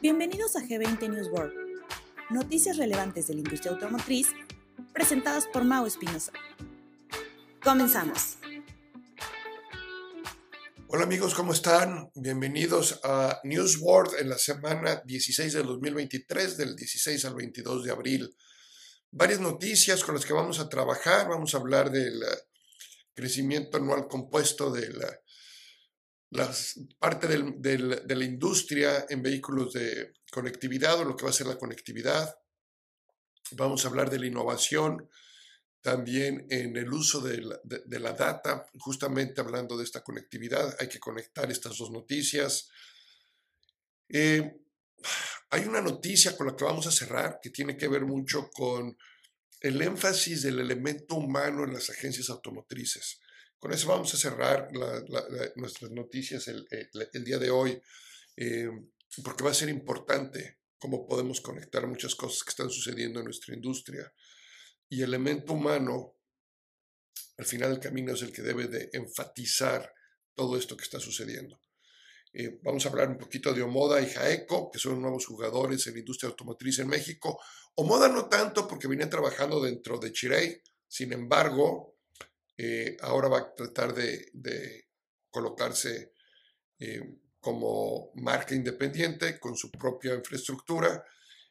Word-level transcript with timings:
Bienvenidos 0.00 0.54
a 0.54 0.60
G20 0.60 1.08
News 1.10 1.26
World, 1.32 1.52
noticias 2.30 2.76
relevantes 2.76 3.26
de 3.26 3.34
la 3.34 3.40
industria 3.40 3.72
automotriz 3.72 4.28
presentadas 4.92 5.48
por 5.48 5.64
Mau 5.64 5.86
Espinosa. 5.86 6.30
Comenzamos. 7.64 8.38
Hola 10.86 11.02
amigos, 11.02 11.34
¿cómo 11.34 11.52
están? 11.52 12.12
Bienvenidos 12.14 13.00
a 13.02 13.40
News 13.42 13.78
World 13.80 14.20
en 14.20 14.28
la 14.28 14.38
semana 14.38 15.02
16 15.04 15.54
del 15.54 15.66
2023, 15.66 16.56
del 16.56 16.76
16 16.76 17.24
al 17.24 17.34
22 17.34 17.82
de 17.82 17.90
abril. 17.90 18.36
Varias 19.10 19.40
noticias 19.40 20.04
con 20.04 20.14
las 20.14 20.24
que 20.24 20.32
vamos 20.32 20.60
a 20.60 20.68
trabajar. 20.68 21.28
Vamos 21.28 21.54
a 21.54 21.58
hablar 21.58 21.90
del 21.90 22.22
crecimiento 23.14 23.78
anual 23.78 24.06
compuesto 24.06 24.70
de 24.70 24.90
la 24.92 25.18
la 26.30 26.54
parte 26.98 27.26
de 27.26 28.16
la 28.16 28.24
industria 28.24 29.06
en 29.08 29.22
vehículos 29.22 29.72
de 29.72 30.14
conectividad 30.30 30.98
o 31.00 31.04
lo 31.04 31.16
que 31.16 31.24
va 31.24 31.30
a 31.30 31.34
ser 31.34 31.46
la 31.46 31.58
conectividad. 31.58 32.38
Vamos 33.52 33.84
a 33.84 33.88
hablar 33.88 34.10
de 34.10 34.18
la 34.18 34.26
innovación 34.26 35.08
también 35.80 36.46
en 36.50 36.76
el 36.76 36.92
uso 36.92 37.20
de 37.20 37.40
la, 37.98 38.12
data, 38.12 38.66
justamente 38.78 39.40
hablando 39.40 39.76
de 39.76 39.84
esta 39.84 40.02
conectividad. 40.02 40.76
Hay 40.80 40.88
que 40.88 40.98
conectar 40.98 41.50
estas 41.50 41.78
dos 41.78 41.90
noticias. 41.90 42.68
Eh, 44.08 44.60
hay 45.50 45.64
una 45.64 45.80
noticia 45.80 46.36
con 46.36 46.48
la 46.48 46.56
que 46.56 46.64
vamos 46.64 46.86
a 46.86 46.90
cerrar 46.90 47.38
que 47.42 47.50
tiene 47.50 47.76
que 47.76 47.88
ver 47.88 48.04
mucho 48.04 48.50
con 48.50 48.98
el 49.60 49.80
énfasis 49.80 50.42
del 50.42 50.60
elemento 50.60 51.14
humano 51.14 51.64
en 51.64 51.72
las 51.72 51.88
agencias 51.90 52.28
automotrices. 52.28 53.20
Con 53.58 53.72
eso 53.72 53.88
vamos 53.88 54.14
a 54.14 54.16
cerrar 54.16 54.70
nuestras 55.56 55.90
noticias 55.90 56.46
el, 56.48 57.24
día 57.24 57.38
de 57.38 57.50
hoy, 57.50 57.80
eh, 58.36 58.70
porque 59.24 59.42
va 59.42 59.50
a 59.50 59.54
ser 59.54 59.68
importante 59.68 60.60
cómo 60.78 61.06
podemos 61.06 61.40
conectar 61.40 61.86
muchas 61.86 62.14
cosas 62.14 62.44
que 62.44 62.50
están 62.50 62.70
sucediendo 62.70 63.18
en 63.18 63.24
nuestra 63.24 63.54
industria. 63.54 64.12
Y 64.88 65.02
el 65.02 65.08
elemento 65.08 65.54
humano, 65.54 66.14
al 67.36 67.44
final 67.44 67.70
del 67.70 67.80
camino, 67.80 68.12
es 68.12 68.22
el 68.22 68.32
que 68.32 68.42
debe 68.42 68.68
de 68.68 68.90
enfatizar 68.92 69.92
todo 70.34 70.56
esto 70.56 70.76
que 70.76 70.84
está 70.84 71.00
sucediendo. 71.00 71.60
Eh, 72.32 72.60
vamos 72.62 72.86
a 72.86 72.90
hablar 72.90 73.08
un 73.08 73.18
poquito 73.18 73.52
de 73.52 73.62
Omoda 73.62 74.00
y 74.00 74.08
Jaeco, 74.08 74.70
que 74.70 74.78
son 74.78 75.02
nuevos 75.02 75.26
jugadores 75.26 75.84
en 75.88 75.94
la 75.94 76.00
industria 76.00 76.30
automotriz 76.30 76.78
en 76.78 76.86
México. 76.86 77.40
Omoda 77.74 78.08
no 78.08 78.28
tanto 78.28 78.68
porque 78.68 78.86
venía 78.86 79.10
trabajando 79.10 79.60
dentro 79.60 79.98
de 79.98 80.12
Chirey, 80.12 80.62
sin 80.86 81.12
embargo, 81.12 81.97
eh, 82.58 82.96
ahora 83.00 83.28
va 83.28 83.38
a 83.38 83.54
tratar 83.54 83.94
de, 83.94 84.88
colocarse 85.30 86.12
eh, 86.78 87.00
como 87.38 88.10
marca 88.16 88.54
independiente 88.54 89.38
con 89.38 89.56
su 89.56 89.70
propia 89.70 90.14
infraestructura 90.14 91.04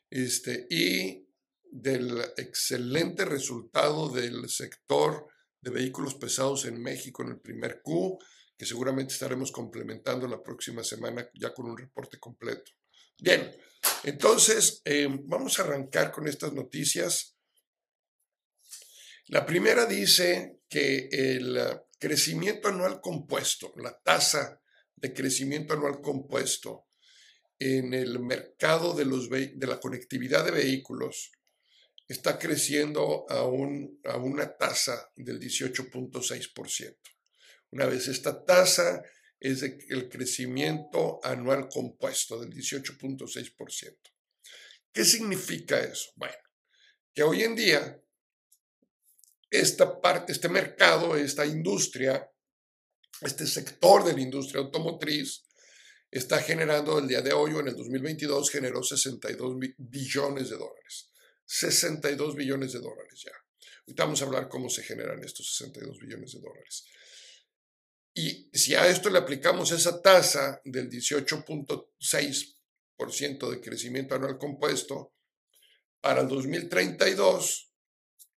este, 0.10 0.68
y 0.70 1.26
del 1.72 2.20
excelente 2.36 3.24
resultado 3.24 4.10
del 4.10 4.50
sector 4.50 5.28
de 5.62 5.72
vehículos 5.72 6.16
pesados 6.16 6.66
en 6.66 6.82
México 6.82 7.24
en 7.24 7.30
el 7.30 7.40
primer 7.40 7.82
Q, 7.82 8.18
que 8.58 8.66
seguramente 8.66 9.14
estaremos 9.14 9.52
complementando 9.52 10.28
la 10.28 10.44
próxima 10.44 10.84
semana 10.84 11.30
ya 11.34 11.54
con 11.54 11.70
un 11.70 11.78
reporte 11.78 12.20
completo. 12.20 12.72
Bien, 13.20 13.56
entonces 14.04 14.82
eh, 14.86 15.08
vamos 15.24 15.60
a 15.60 15.64
arrancar 15.64 16.12
con 16.12 16.28
estas 16.28 16.54
noticias. 16.54 17.37
La 19.28 19.46
primera 19.46 19.86
dice 19.86 20.62
que 20.70 21.10
el 21.12 21.60
crecimiento 22.00 22.70
anual 22.70 23.02
compuesto, 23.02 23.74
la 23.76 23.98
tasa 24.00 24.62
de 24.96 25.14
crecimiento 25.14 25.74
anual 25.74 26.02
compuesto 26.02 26.86
en 27.60 27.94
el 27.94 28.20
mercado 28.20 28.94
de, 28.94 29.06
la 29.68 29.80
conectividad 29.80 30.46
de 30.46 30.52
vehículos 30.52 31.32
está 32.08 32.40
creciendo 32.40 33.26
a, 33.30 33.40
a 33.40 34.18
una 34.18 34.58
tasa 34.58 35.12
del 35.18 35.42
18.6%. 35.42 36.98
Una 37.72 37.86
vez 37.86 38.08
esta 38.08 38.46
tasa 38.46 39.04
es 39.42 39.62
el 39.62 40.08
crecimiento 40.08 41.20
anual 41.22 41.68
compuesto 41.68 42.40
del 42.40 42.54
18.6%. 42.54 43.98
¿Qué 44.94 45.04
significa 45.04 45.82
eso? 45.82 46.12
Bueno, 46.16 46.38
que 47.14 47.24
hoy 47.24 47.44
en 47.44 47.56
día 47.56 48.02
esta 49.50 50.02
parte, 50.02 50.32
este 50.32 50.50
mercado, 50.50 51.16
esta 51.16 51.46
industria, 51.46 52.30
este 53.22 53.48
sector 53.48 54.04
de 54.04 54.14
la 54.14 54.22
industria 54.22 54.62
automotriz 54.62 55.44
está 56.12 56.42
generando 56.42 57.00
el 57.00 57.08
día 57.08 57.22
de 57.22 57.34
hoy 57.34 57.52
en 57.52 57.68
el 57.68 57.76
2022 57.76 58.50
generó 58.50 58.84
62 58.84 59.58
billones 59.78 60.50
de 60.50 60.58
dólares. 60.58 61.12
62 61.46 62.36
billones 62.36 62.74
de 62.74 62.80
dólares 62.80 63.24
ya. 63.26 63.32
Ahorita 63.88 64.04
vamos 64.04 64.22
a 64.22 64.26
hablar 64.26 64.50
cómo 64.50 64.70
se 64.70 64.84
generan 64.84 65.24
estos 65.24 65.56
62 65.56 65.98
billones 66.00 66.34
de 66.34 66.42
dólares. 66.42 66.86
Y 68.14 68.50
si 68.52 68.76
a 68.76 68.86
esto 68.88 69.10
le 69.10 69.20
aplicamos 69.20 69.72
esa 69.72 70.02
tasa 70.02 70.60
del 70.66 70.90
18.6% 70.90 73.50
de 73.50 73.62
crecimiento 73.62 74.16
anual 74.16 74.38
compuesto, 74.38 75.14
para 76.02 76.20
el 76.22 76.28
2032 76.28 77.67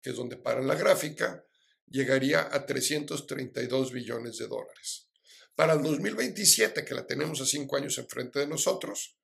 que 0.01 0.11
es 0.11 0.15
donde 0.15 0.37
para 0.37 0.61
la 0.61 0.75
gráfica, 0.75 1.43
llegaría 1.87 2.47
a 2.51 2.65
332 2.65 3.91
billones 3.91 4.37
de 4.37 4.47
dólares. 4.47 5.09
Para 5.55 5.73
el 5.73 5.83
2027, 5.83 6.85
que 6.85 6.95
la 6.95 7.05
tenemos 7.05 7.41
a 7.41 7.45
cinco 7.45 7.75
años 7.75 7.97
enfrente 7.97 8.39
de 8.39 8.47
nosotros, 8.47 9.17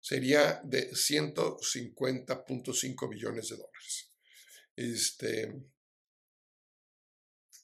sería 0.00 0.60
de 0.64 0.90
150.5 0.90 3.08
billones 3.08 3.48
de 3.48 3.56
dólares. 3.56 4.10
Este, 4.76 5.64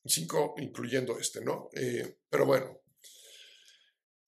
cinco 0.05 0.55
incluyendo 0.59 1.19
este, 1.19 1.43
¿no? 1.43 1.71
Eh, 1.73 2.19
pero 2.29 2.45
bueno, 2.47 2.83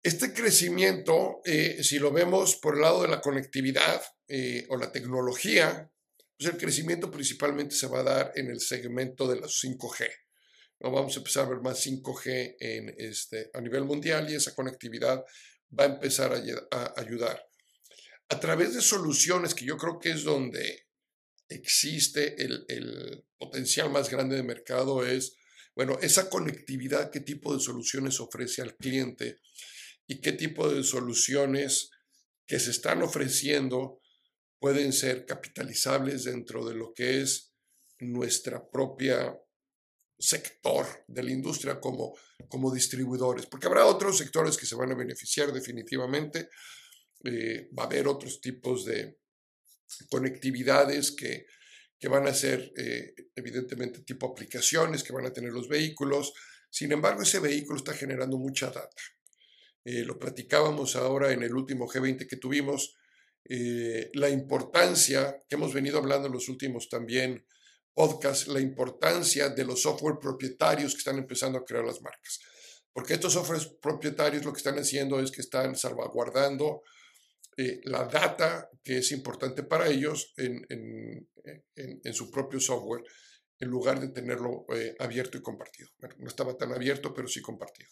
este 0.03 0.31
crecimiento, 0.33 1.41
eh, 1.45 1.83
si 1.83 1.99
lo 1.99 2.11
vemos 2.11 2.55
por 2.55 2.75
el 2.75 2.81
lado 2.81 3.01
de 3.01 3.09
la 3.09 3.21
conectividad 3.21 4.01
eh, 4.27 4.65
o 4.69 4.77
la 4.77 4.91
tecnología, 4.91 5.91
pues 6.37 6.53
el 6.53 6.59
crecimiento 6.59 7.09
principalmente 7.09 7.75
se 7.75 7.87
va 7.87 7.99
a 7.99 8.03
dar 8.03 8.31
en 8.35 8.49
el 8.49 8.59
segmento 8.59 9.27
de 9.27 9.39
los 9.39 9.63
5G. 9.63 10.07
¿no? 10.79 10.91
Vamos 10.91 11.15
a 11.15 11.19
empezar 11.19 11.45
a 11.45 11.49
ver 11.49 11.61
más 11.61 11.85
5G 11.85 12.57
en 12.59 12.93
este, 12.97 13.49
a 13.53 13.61
nivel 13.61 13.85
mundial 13.85 14.29
y 14.29 14.35
esa 14.35 14.53
conectividad 14.53 15.23
va 15.77 15.85
a 15.85 15.87
empezar 15.87 16.31
a, 16.33 16.93
ayudar. 16.95 17.43
A 18.29 18.39
través 18.39 18.75
de 18.75 18.81
soluciones 18.81 19.55
que 19.55 19.65
yo 19.65 19.77
creo 19.77 19.99
que 19.99 20.11
es 20.11 20.23
donde 20.23 20.85
existe 21.49 22.41
el, 22.43 22.65
el 22.67 23.25
potencial 23.37 23.89
más 23.89 24.09
grande 24.09 24.35
de 24.35 24.43
mercado 24.43 25.05
es, 25.05 25.35
bueno, 25.75 25.97
esa 26.01 26.29
conectividad, 26.29 27.09
qué 27.09 27.21
tipo 27.21 27.53
de 27.55 27.61
soluciones 27.61 28.19
ofrece 28.19 28.61
al 28.61 28.75
cliente 28.75 29.39
y 30.05 30.21
qué 30.21 30.33
tipo 30.33 30.69
de 30.69 30.83
soluciones 30.83 31.89
que 32.45 32.59
se 32.59 32.71
están 32.71 33.01
ofreciendo 33.01 34.01
pueden 34.59 34.93
ser 34.93 35.25
capitalizables 35.25 36.23
dentro 36.23 36.65
de 36.65 36.75
lo 36.75 36.93
que 36.93 37.21
es 37.21 37.53
nuestra 37.99 38.67
propia 38.69 39.37
sector 40.19 40.85
de 41.07 41.23
la 41.23 41.31
industria 41.31 41.79
como, 41.79 42.15
como 42.47 42.73
distribuidores, 42.73 43.45
porque 43.45 43.67
habrá 43.67 43.85
otros 43.85 44.17
sectores 44.17 44.57
que 44.57 44.65
se 44.65 44.75
van 44.75 44.91
a 44.91 44.95
beneficiar 44.95 45.51
definitivamente, 45.51 46.49
eh, 47.23 47.69
va 47.77 47.83
a 47.83 47.85
haber 47.85 48.07
otros 48.07 48.41
tipos 48.41 48.85
de 48.85 49.19
conectividades 50.09 51.11
que, 51.11 51.45
que 51.99 52.07
van 52.07 52.27
a 52.27 52.33
ser 52.33 52.71
eh, 52.77 53.13
evidentemente 53.35 54.01
tipo 54.01 54.31
aplicaciones 54.31 55.03
que 55.03 55.13
van 55.13 55.25
a 55.25 55.33
tener 55.33 55.51
los 55.51 55.67
vehículos, 55.67 56.33
sin 56.69 56.91
embargo 56.91 57.21
ese 57.21 57.39
vehículo 57.39 57.77
está 57.77 57.93
generando 57.93 58.37
mucha 58.37 58.67
data. 58.67 59.01
Eh, 59.85 60.03
lo 60.03 60.19
platicábamos 60.19 60.95
ahora 60.95 61.31
en 61.31 61.43
el 61.43 61.55
último 61.55 61.87
G20 61.87 62.27
que 62.27 62.35
tuvimos, 62.37 62.95
eh, 63.49 64.09
la 64.13 64.29
importancia, 64.29 65.43
que 65.47 65.55
hemos 65.55 65.73
venido 65.73 65.97
hablando 65.97 66.27
en 66.27 66.33
los 66.33 66.49
últimos 66.49 66.89
también 66.89 67.45
podcasts, 67.93 68.47
la 68.47 68.59
importancia 68.59 69.49
de 69.49 69.63
los 69.65 69.81
software 69.81 70.19
propietarios 70.19 70.93
que 70.93 70.99
están 70.99 71.17
empezando 71.17 71.57
a 71.57 71.65
crear 71.65 71.85
las 71.85 72.01
marcas. 72.01 72.39
Porque 72.91 73.13
estos 73.13 73.33
softwares 73.33 73.67
propietarios 73.81 74.43
lo 74.43 74.51
que 74.51 74.57
están 74.57 74.77
haciendo 74.77 75.19
es 75.19 75.31
que 75.31 75.41
están 75.41 75.75
salvaguardando 75.75 76.83
eh, 77.55 77.79
la 77.85 78.05
data 78.05 78.69
que 78.83 78.99
es 78.99 79.11
importante 79.11 79.63
para 79.63 79.87
ellos 79.87 80.33
en, 80.37 80.65
en, 80.69 82.13
su 82.13 82.29
propio 82.29 82.59
software, 82.59 83.03
en 83.59 83.69
lugar 83.69 83.99
de 83.99 84.09
tenerlo 84.09 84.65
eh, 84.75 84.95
abierto 84.99 85.37
y 85.37 85.41
compartido. 85.41 85.89
no 86.17 86.27
estaba 86.27 86.55
tan 86.57 86.73
abierto, 86.73 87.13
pero 87.13 87.27
sí 87.27 87.41
compartido. 87.41 87.89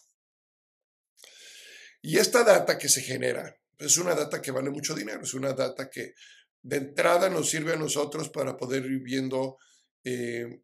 Y 2.02 2.18
esta 2.18 2.44
data 2.44 2.78
que 2.78 2.88
se 2.88 3.00
genera 3.00 3.58
es 3.78 3.98
una 3.98 4.14
data 4.14 4.40
que 4.40 4.50
vale 4.50 4.70
mucho 4.70 4.94
dinero, 4.94 5.22
es 5.22 5.34
una 5.34 5.52
data 5.52 5.90
que 5.90 6.14
de 6.62 6.76
entrada 6.76 7.28
nos 7.28 7.50
sirve 7.50 7.74
a 7.74 7.78
nosotros 7.78 8.28
para 8.28 8.56
poder 8.56 8.84
ir 8.86 9.00
viendo 9.00 9.58
eh, 10.04 10.62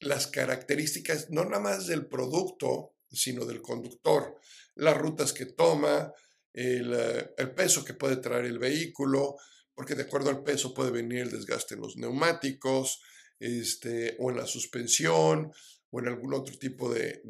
las 0.00 0.26
características, 0.26 1.30
no 1.30 1.44
nada 1.44 1.60
más 1.60 1.86
del 1.86 2.06
producto, 2.06 2.94
sino 3.10 3.44
del 3.44 3.60
conductor, 3.60 4.36
las 4.76 4.96
rutas 4.96 5.32
que 5.32 5.46
toma, 5.46 6.12
el, 6.52 6.94
eh, 6.94 7.34
el, 7.36 7.50
peso 7.52 7.84
que 7.84 7.94
puede 7.94 8.16
traer 8.16 8.46
el 8.46 8.58
vehículo, 8.58 9.36
porque 9.74 9.94
de 9.94 10.02
acuerdo 10.02 10.30
al 10.30 10.42
peso 10.42 10.72
puede 10.72 10.90
venir 10.90 11.20
el 11.20 11.30
desgaste 11.30 11.74
en 11.74 11.82
los 11.82 11.96
neumáticos, 11.96 13.02
este, 13.38 14.16
o 14.18 14.30
en 14.30 14.36
la 14.36 14.46
suspensión, 14.46 15.52
o 15.90 16.00
en 16.00 16.08
algún 16.08 16.34
otro 16.34 16.56
tipo 16.58 16.92
de, 16.92 17.22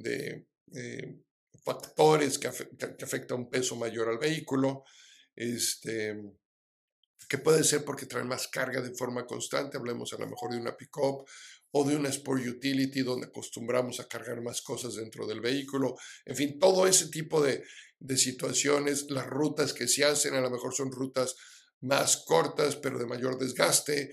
eh, 0.75 1.17
factores 1.65 2.39
que, 2.39 2.51
que, 2.79 3.05
afectan 3.05 3.41
un 3.41 3.51
peso 3.51 3.77
mayor 3.77 4.09
al 4.09 4.19
vehículo, 4.19 4.85
este, 5.35 6.17
que 7.29 7.39
puede 7.39 7.65
ser 7.65 7.85
porque 7.85 8.07
traen 8.07 8.29
más 8.29 8.49
carga 8.49 8.81
de 8.81 8.95
forma 8.95 9.27
constante, 9.27 9.77
hablemos 9.77 10.13
a 10.13 10.19
lo 10.19 10.29
mejor 10.29 10.53
de 10.53 10.59
una 10.59 10.77
pick-up 10.77 11.25
o 11.73 11.85
de 11.85 11.97
una 11.97 12.09
Sport 12.09 12.45
Utility 12.47 13.03
donde 13.03 13.29
acostumbramos 13.29 14.01
a 14.01 14.09
cargar 14.09 14.43
más 14.43 14.61
cosas 14.61 14.97
dentro 14.97 15.27
del 15.27 15.41
vehículo. 15.41 15.97
En 16.25 16.35
fin, 16.35 16.59
todo 16.59 16.87
ese 16.87 17.09
tipo 17.09 17.41
de, 17.41 17.63
de 18.01 18.17
situaciones, 18.17 19.11
las 19.11 19.27
rutas 19.27 19.73
que 19.73 19.87
se 19.87 20.05
hacen 20.05 20.35
a 20.35 20.41
lo 20.41 20.51
mejor 20.51 20.75
son 20.75 20.91
rutas 20.91 21.37
más 21.83 22.25
cortas 22.27 22.77
pero 22.77 22.99
de 22.99 23.07
mayor 23.07 23.39
desgaste 23.39 24.11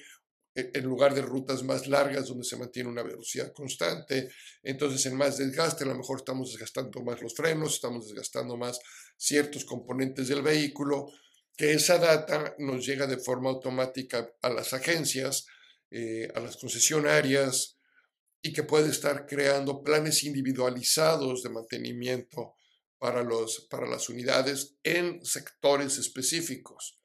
en 0.57 0.83
lugar 0.83 1.13
de 1.13 1.21
rutas 1.21 1.63
más 1.63 1.87
largas 1.87 2.27
donde 2.27 2.43
se 2.43 2.57
mantiene 2.57 2.89
una 2.89 3.03
velocidad 3.03 3.53
constante. 3.53 4.29
Entonces, 4.63 5.05
en 5.05 5.15
más 5.15 5.37
desgaste, 5.37 5.83
a 5.83 5.87
lo 5.87 5.95
mejor 5.95 6.17
estamos 6.17 6.51
desgastando 6.51 7.03
más 7.03 7.21
los 7.21 7.35
frenos, 7.35 7.75
estamos 7.75 8.07
desgastando 8.07 8.57
más 8.57 8.79
ciertos 9.15 9.65
componentes 9.65 10.27
del 10.27 10.41
vehículo, 10.41 11.11
que 11.55 11.73
esa 11.73 11.97
data 11.97 12.55
nos 12.59 12.85
llega 12.85 13.07
de 13.07 13.17
forma 13.17 13.49
automática 13.49 14.31
a 14.41 14.49
las 14.49 14.73
agencias 14.73 15.45
eh, 15.89 16.27
a 16.35 16.41
las 16.41 16.57
concesionarias 16.57 17.77
y 18.41 18.51
que 18.51 18.63
puede 18.63 18.89
estar 18.89 19.25
creando 19.25 19.83
planes 19.83 20.25
individualizados 20.25 21.43
de 21.43 21.49
mantenimiento 21.49 22.55
para, 22.97 23.23
los, 23.23 23.67
para 23.69 23.87
las 23.87 24.09
unidades 24.09 24.75
en 24.83 25.23
sectores 25.25 25.97
específicos. 25.97 26.96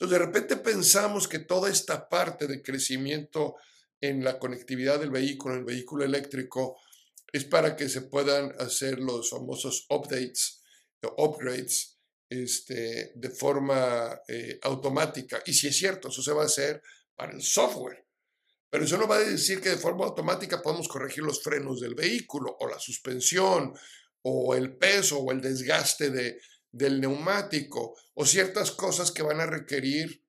Entonces, 0.00 0.18
de 0.18 0.24
repente 0.24 0.56
pensamos 0.56 1.28
que 1.28 1.40
toda 1.40 1.68
esta 1.68 2.08
parte 2.08 2.46
de 2.46 2.62
crecimiento 2.62 3.56
en 4.00 4.24
la 4.24 4.38
conectividad 4.38 4.98
del 4.98 5.10
vehículo, 5.10 5.56
el 5.56 5.64
vehículo 5.64 6.06
eléctrico, 6.06 6.78
es 7.30 7.44
para 7.44 7.76
que 7.76 7.86
se 7.90 8.00
puedan 8.00 8.50
hacer 8.58 8.98
los 8.98 9.28
famosos 9.28 9.84
updates 9.90 10.62
upgrades 11.18 11.98
este, 12.30 13.12
de 13.14 13.30
forma 13.30 14.20
eh, 14.26 14.58
automática. 14.62 15.42
Y 15.44 15.52
si 15.52 15.68
es 15.68 15.76
cierto, 15.76 16.08
eso 16.08 16.22
se 16.22 16.32
va 16.32 16.44
a 16.44 16.46
hacer 16.46 16.82
para 17.14 17.32
el 17.32 17.42
software. 17.42 18.06
Pero 18.70 18.84
eso 18.84 18.96
no 18.96 19.06
va 19.06 19.16
a 19.16 19.20
decir 19.20 19.60
que 19.60 19.68
de 19.68 19.76
forma 19.76 20.06
automática 20.06 20.62
podemos 20.62 20.88
corregir 20.88 21.24
los 21.24 21.42
frenos 21.42 21.78
del 21.78 21.94
vehículo 21.94 22.56
o 22.58 22.68
la 22.68 22.78
suspensión 22.78 23.74
o 24.22 24.54
el 24.54 24.78
peso 24.78 25.18
o 25.18 25.30
el 25.30 25.42
desgaste 25.42 26.08
de, 26.08 26.40
del 26.72 27.00
neumático 27.00 27.96
o 28.14 28.24
ciertas 28.24 28.70
cosas 28.70 29.10
que 29.10 29.22
van 29.22 29.40
a 29.40 29.46
requerir 29.46 30.24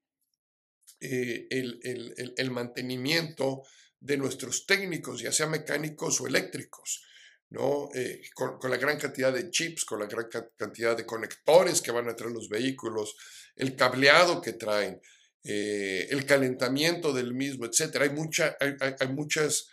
eh, 1.00 1.48
el, 1.50 1.80
el, 1.84 2.34
el, 2.38 2.52
mantenimiento 2.52 3.64
de 4.00 4.18
nuestros 4.18 4.66
técnicos, 4.66 5.22
ya 5.22 5.32
sea 5.32 5.48
mecánicos 5.48 6.22
o 6.22 6.28
eléctricos, 6.28 7.04
¿no? 7.50 7.90
Eh, 7.96 8.22
con, 8.36 8.58
la 8.70 8.78
gran 8.78 9.00
cantidad 9.00 9.34
de 9.34 9.50
chips, 9.50 9.84
con 9.84 10.00
la 10.00 10.06
gran 10.06 10.28
cantidad 10.56 10.96
de 10.96 11.06
conectores 11.06 11.82
que 11.82 11.92
van 11.92 12.08
a 12.08 12.16
traer 12.16 12.34
los 12.34 12.50
vehículos, 12.50 13.16
el 13.56 13.76
cableado 13.76 14.42
que 14.42 14.54
traen. 14.54 15.02
Eh, 15.44 16.08
el 16.12 16.26
calentamiento 16.28 17.14
del 17.14 17.34
mismo, 17.34 17.66
etcétera. 17.66 18.06
Hay, 18.06 18.12
mucha, 18.12 18.56
hay, 18.60 19.08
muchas, 19.08 19.70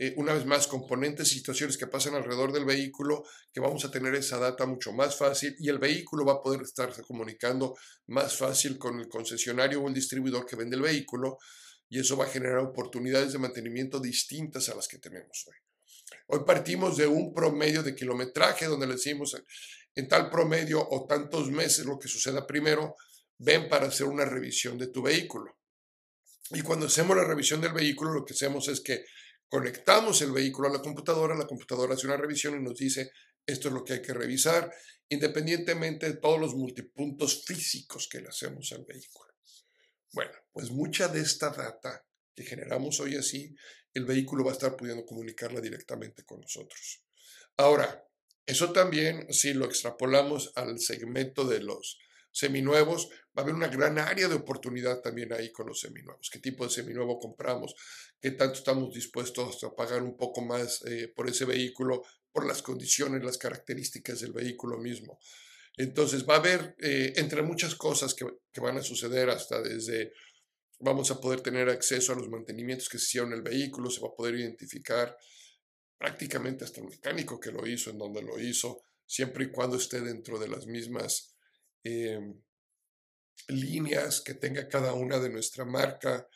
eh, 0.00 0.14
una 0.16 0.32
vez 0.32 0.46
más, 0.46 0.68
componentes 0.68 1.32
y 1.32 1.38
situaciones 1.38 1.76
que 1.76 1.88
pasan 1.88 2.14
alrededor 2.14 2.52
del 2.52 2.64
vehículo 2.64 3.24
que 3.52 3.58
vamos 3.58 3.84
a 3.84 3.90
tener 3.90 4.14
esa 4.14 4.38
data 4.38 4.64
mucho 4.64 4.92
más 4.92 5.16
fácil 5.16 5.56
y 5.58 5.68
el 5.68 5.80
vehículo 5.80 6.24
va 6.24 6.34
a 6.34 6.42
poder 6.42 6.62
estarse 6.62 7.02
comunicando 7.02 7.76
más 8.06 8.36
fácil 8.36 8.78
con 8.78 9.00
el 9.00 9.08
concesionario 9.08 9.82
o 9.82 9.88
el 9.88 9.94
distribuidor 9.94 10.46
que 10.46 10.54
vende 10.54 10.76
el 10.76 10.82
vehículo 10.82 11.38
y 11.88 11.98
eso 11.98 12.16
va 12.16 12.26
a 12.26 12.28
generar 12.28 12.58
oportunidades 12.58 13.32
de 13.32 13.38
mantenimiento 13.40 13.98
distintas 13.98 14.68
a 14.68 14.76
las 14.76 14.86
que 14.86 14.98
tenemos 14.98 15.44
hoy. 15.48 15.56
Hoy 16.28 16.44
partimos 16.46 16.96
de 16.96 17.08
un 17.08 17.34
promedio 17.34 17.82
de 17.82 17.96
kilometraje 17.96 18.66
donde 18.66 18.86
le 18.86 18.94
decimos 18.94 19.36
en 19.96 20.06
tal 20.06 20.30
promedio 20.30 20.86
o 20.88 21.08
tantos 21.08 21.50
meses 21.50 21.84
lo 21.84 21.98
que 21.98 22.06
suceda 22.06 22.46
primero, 22.46 22.94
ven 23.38 23.68
para 23.68 23.88
hacer 23.88 24.06
una 24.06 24.24
revisión 24.24 24.78
de 24.78 24.86
tu 24.86 25.02
vehículo. 25.02 25.58
Y 26.50 26.62
cuando 26.62 26.86
hacemos 26.86 27.16
la 27.16 27.24
revisión 27.24 27.60
del 27.60 27.72
vehículo, 27.72 28.12
lo 28.12 28.24
que 28.24 28.34
hacemos 28.34 28.68
es 28.68 28.80
que 28.80 29.04
conectamos 29.48 30.20
el 30.22 30.32
vehículo 30.32 30.68
a 30.68 30.72
la 30.72 30.82
computadora, 30.82 31.34
la 31.34 31.46
computadora 31.46 31.94
hace 31.94 32.06
una 32.06 32.16
revisión 32.16 32.60
y 32.60 32.62
nos 32.62 32.78
dice, 32.78 33.10
esto 33.46 33.68
es 33.68 33.74
lo 33.74 33.84
que 33.84 33.94
hay 33.94 34.02
que 34.02 34.14
revisar, 34.14 34.72
independientemente 35.08 36.06
de 36.06 36.16
todos 36.18 36.38
los 36.38 36.54
multipuntos 36.54 37.44
físicos 37.44 38.08
que 38.08 38.20
le 38.20 38.28
hacemos 38.28 38.72
al 38.72 38.84
vehículo. 38.84 39.32
Bueno, 40.12 40.32
pues 40.52 40.70
mucha 40.70 41.08
de 41.08 41.20
esta 41.20 41.50
data 41.50 42.04
que 42.34 42.44
generamos 42.44 43.00
hoy 43.00 43.16
así, 43.16 43.54
el 43.94 44.04
vehículo 44.04 44.44
va 44.44 44.50
a 44.50 44.54
estar 44.54 44.76
pudiendo 44.76 45.04
comunicarla 45.04 45.60
directamente 45.60 46.24
con 46.24 46.40
nosotros. 46.40 47.02
Ahora, 47.56 48.04
eso 48.46 48.72
también, 48.72 49.32
si 49.32 49.52
lo 49.54 49.66
extrapolamos 49.66 50.52
al 50.54 50.78
segmento 50.78 51.44
de 51.44 51.60
los 51.60 51.98
seminuevos, 52.30 53.08
va 53.36 53.40
a 53.40 53.40
haber 53.42 53.54
una 53.54 53.68
gran 53.68 53.98
área 53.98 54.28
de 54.28 54.34
oportunidad 54.34 55.00
también 55.00 55.32
ahí 55.32 55.52
con 55.52 55.66
los 55.66 55.80
seminuevos. 55.80 56.30
¿Qué 56.30 56.38
tipo 56.38 56.64
de 56.64 56.70
seminuevo 56.70 57.18
compramos? 57.18 57.74
¿Qué 58.20 58.32
tanto 58.32 58.58
estamos 58.58 58.94
dispuestos 58.94 59.62
a 59.64 59.74
pagar 59.74 60.02
un 60.02 60.16
poco 60.16 60.40
más 60.42 60.82
eh, 60.86 61.12
por 61.14 61.28
ese 61.28 61.44
vehículo, 61.44 62.02
por 62.32 62.46
las 62.46 62.62
condiciones, 62.62 63.24
las 63.24 63.38
características 63.38 64.20
del 64.20 64.32
vehículo 64.32 64.78
mismo? 64.78 65.18
Entonces 65.76 66.26
va 66.28 66.34
a 66.34 66.38
haber, 66.38 66.74
eh, 66.80 67.12
entre 67.16 67.42
muchas 67.42 67.74
cosas 67.76 68.14
que, 68.14 68.26
que, 68.52 68.60
van 68.60 68.78
a 68.78 68.82
suceder, 68.82 69.30
hasta 69.30 69.62
desde 69.62 70.12
vamos 70.80 71.10
a 71.10 71.20
poder 71.20 71.40
tener 71.40 71.68
acceso 71.68 72.12
a 72.12 72.16
los 72.16 72.28
mantenimientos 72.28 72.88
que 72.88 72.98
se 72.98 73.04
hicieron 73.04 73.32
en 73.32 73.38
el 73.38 73.42
vehículo, 73.42 73.90
se 73.90 74.00
va 74.00 74.08
a 74.08 74.16
poder 74.16 74.36
identificar 74.36 75.16
prácticamente 75.98 76.64
hasta 76.64 76.80
el 76.80 76.88
mecánico 76.88 77.40
que 77.40 77.50
lo 77.50 77.66
hizo, 77.66 77.90
en 77.90 77.98
donde 77.98 78.22
lo 78.22 78.40
hizo, 78.40 78.82
siempre 79.04 79.44
y 79.44 79.50
cuando 79.50 79.76
esté 79.76 80.00
dentro 80.00 80.38
de 80.38 80.48
las 80.48 80.66
mismas 80.66 81.36
Em, 81.84 82.34
líneas 83.48 84.20
que 84.20 84.34
tenga 84.34 84.68
cada 84.68 84.92
una 84.92 85.18
de 85.18 85.30
nuestra 85.30 85.64
marca 85.64 86.28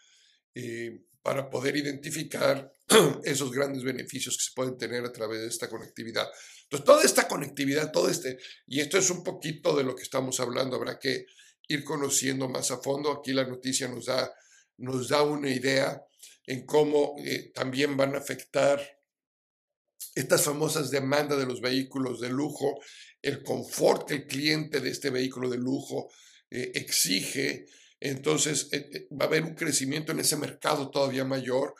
eh, 0.54 1.04
para 1.22 1.50
poder 1.50 1.76
identificar 1.76 2.70
esos 3.24 3.52
grandes 3.52 3.82
beneficios 3.84 4.36
que 4.36 4.44
se 4.44 4.54
pueden 4.54 4.76
tener 4.76 5.04
a 5.04 5.12
través 5.12 5.40
de 5.40 5.48
esta 5.48 5.68
conectividad. 5.68 6.26
Entonces, 6.64 6.86
toda 6.86 7.04
esta 7.04 7.28
conectividad, 7.28 7.92
todo 7.92 8.08
este, 8.08 8.38
y 8.66 8.80
esto 8.80 8.98
es 8.98 9.10
un 9.10 9.22
poquito 9.22 9.76
de 9.76 9.84
lo 9.84 9.94
que 9.94 10.02
estamos 10.02 10.40
hablando, 10.40 10.76
habrá 10.76 10.98
que 10.98 11.26
ir 11.68 11.84
conociendo 11.84 12.48
más 12.48 12.70
a 12.70 12.78
fondo. 12.78 13.12
Aquí 13.12 13.32
la 13.32 13.46
noticia 13.46 13.88
nos 13.88 14.06
da, 14.06 14.32
nos 14.78 15.08
da 15.08 15.22
una 15.22 15.50
idea 15.50 16.02
en 16.46 16.66
cómo 16.66 17.14
eh, 17.18 17.52
también 17.54 17.96
van 17.96 18.14
a 18.14 18.18
afectar 18.18 18.80
estas 20.14 20.44
famosas 20.44 20.90
demandas 20.90 21.38
de 21.38 21.46
los 21.46 21.60
vehículos 21.60 22.20
de 22.20 22.30
lujo, 22.30 22.80
el 23.22 23.42
confort 23.42 24.08
que 24.08 24.14
el 24.14 24.26
cliente 24.26 24.80
de 24.80 24.90
este 24.90 25.10
vehículo 25.10 25.48
de 25.48 25.58
lujo 25.58 26.10
eh, 26.50 26.72
exige, 26.74 27.66
entonces 28.00 28.68
eh, 28.72 28.90
eh, 28.92 29.08
va 29.12 29.26
a 29.26 29.28
haber 29.28 29.44
un 29.44 29.54
crecimiento 29.54 30.12
en 30.12 30.18
ese 30.18 30.36
mercado 30.36 30.90
todavía 30.90 31.24
mayor 31.24 31.74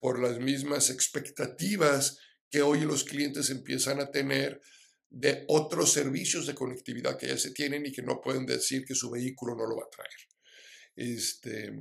por 0.00 0.20
las 0.20 0.38
mismas 0.38 0.90
expectativas 0.90 2.18
que 2.50 2.62
hoy 2.62 2.80
los 2.80 3.04
clientes 3.04 3.50
empiezan 3.50 4.00
a 4.00 4.10
tener 4.10 4.60
de 5.10 5.44
otros 5.48 5.92
servicios 5.92 6.46
de 6.46 6.54
conectividad 6.54 7.16
que 7.16 7.28
ya 7.28 7.38
se 7.38 7.52
tienen 7.52 7.86
y 7.86 7.92
que 7.92 8.02
no 8.02 8.20
pueden 8.20 8.44
decir 8.44 8.84
que 8.84 8.94
su 8.94 9.10
vehículo 9.10 9.54
no 9.54 9.66
lo 9.66 9.76
va 9.76 9.84
a 9.84 9.90
traer. 9.90 10.10
Este, 10.96 11.72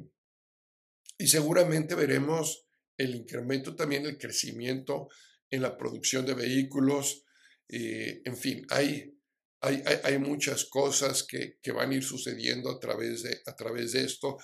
y 1.17 1.27
seguramente 1.27 1.95
veremos 1.95 2.65
el 2.97 3.15
incremento 3.15 3.75
también, 3.75 4.05
el 4.05 4.17
crecimiento 4.17 5.09
en 5.50 5.62
la 5.62 5.77
producción 5.77 6.25
de 6.25 6.33
vehículos, 6.33 7.25
eh, 7.69 8.21
en 8.24 8.38
fin, 8.38 8.65
hay, 8.69 9.13
hay, 9.62 9.83
hay, 10.03 10.17
muchas 10.19 10.65
cosas 10.65 11.24
que, 11.24 11.57
que, 11.62 11.71
van 11.71 11.91
a 11.91 11.95
ir 11.95 12.03
sucediendo 12.03 12.69
a 12.69 12.79
través, 12.79 13.24
de, 13.24 13.41
a 13.45 13.55
través 13.55 13.91
de 13.91 14.05
esto 14.05 14.38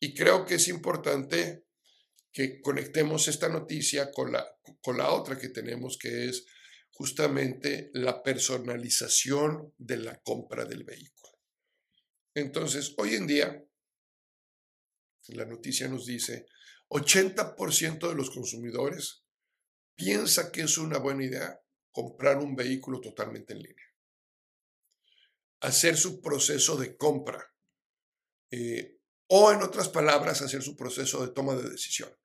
y 0.00 0.14
creo 0.14 0.44
que 0.44 0.56
es 0.56 0.68
importante 0.68 1.64
que 2.32 2.60
conectemos 2.60 3.26
esta 3.26 3.48
noticia 3.48 4.12
con 4.12 4.32
la, 4.32 4.46
con 4.80 4.96
la 4.96 5.10
otra 5.10 5.38
que 5.38 5.48
tenemos, 5.48 5.98
que 5.98 6.28
es 6.28 6.46
justamente 6.92 7.90
la 7.94 8.22
personalización 8.22 9.74
de 9.76 9.96
la 9.96 10.20
compra 10.20 10.64
del 10.64 10.84
vehículo. 10.84 11.38
Entonces, 12.34 12.94
hoy 12.98 13.14
en 13.14 13.26
día, 13.26 13.64
la 15.28 15.46
noticia 15.46 15.88
nos 15.88 16.06
dice, 16.06 16.46
80% 16.90 18.08
de 18.08 18.14
los 18.14 18.30
consumidores 18.30 19.24
piensa 19.96 20.52
que 20.52 20.62
es 20.62 20.78
una 20.78 20.98
buena 20.98 21.24
idea 21.24 21.60
comprar 21.98 22.38
un 22.38 22.54
vehículo 22.54 23.00
totalmente 23.00 23.54
en 23.54 23.58
línea. 23.58 23.86
Hacer 25.62 25.96
su 25.96 26.20
proceso 26.20 26.76
de 26.76 26.96
compra. 26.96 27.44
Eh, 28.52 29.00
o 29.26 29.50
en 29.50 29.62
otras 29.62 29.88
palabras, 29.88 30.40
hacer 30.40 30.62
su 30.62 30.76
proceso 30.76 31.26
de 31.26 31.32
toma 31.32 31.56
de 31.56 31.68
decisión. 31.68 32.16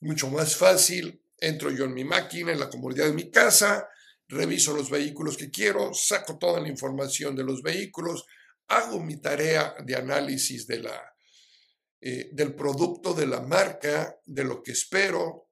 Mucho 0.00 0.28
más 0.30 0.56
fácil, 0.56 1.22
entro 1.38 1.70
yo 1.70 1.84
en 1.84 1.94
mi 1.94 2.02
máquina, 2.02 2.50
en 2.50 2.58
la 2.58 2.68
comodidad 2.68 3.06
de 3.06 3.12
mi 3.12 3.30
casa, 3.30 3.88
reviso 4.26 4.74
los 4.74 4.90
vehículos 4.90 5.36
que 5.36 5.52
quiero, 5.52 5.94
saco 5.94 6.38
toda 6.38 6.60
la 6.60 6.68
información 6.68 7.36
de 7.36 7.44
los 7.44 7.62
vehículos, 7.62 8.26
hago 8.66 8.98
mi 8.98 9.20
tarea 9.20 9.76
de 9.84 9.94
análisis 9.94 10.66
de 10.66 10.80
la, 10.80 11.14
eh, 12.00 12.30
del 12.32 12.52
producto, 12.56 13.14
de 13.14 13.28
la 13.28 13.42
marca, 13.42 14.18
de 14.26 14.42
lo 14.42 14.60
que 14.60 14.72
espero. 14.72 15.47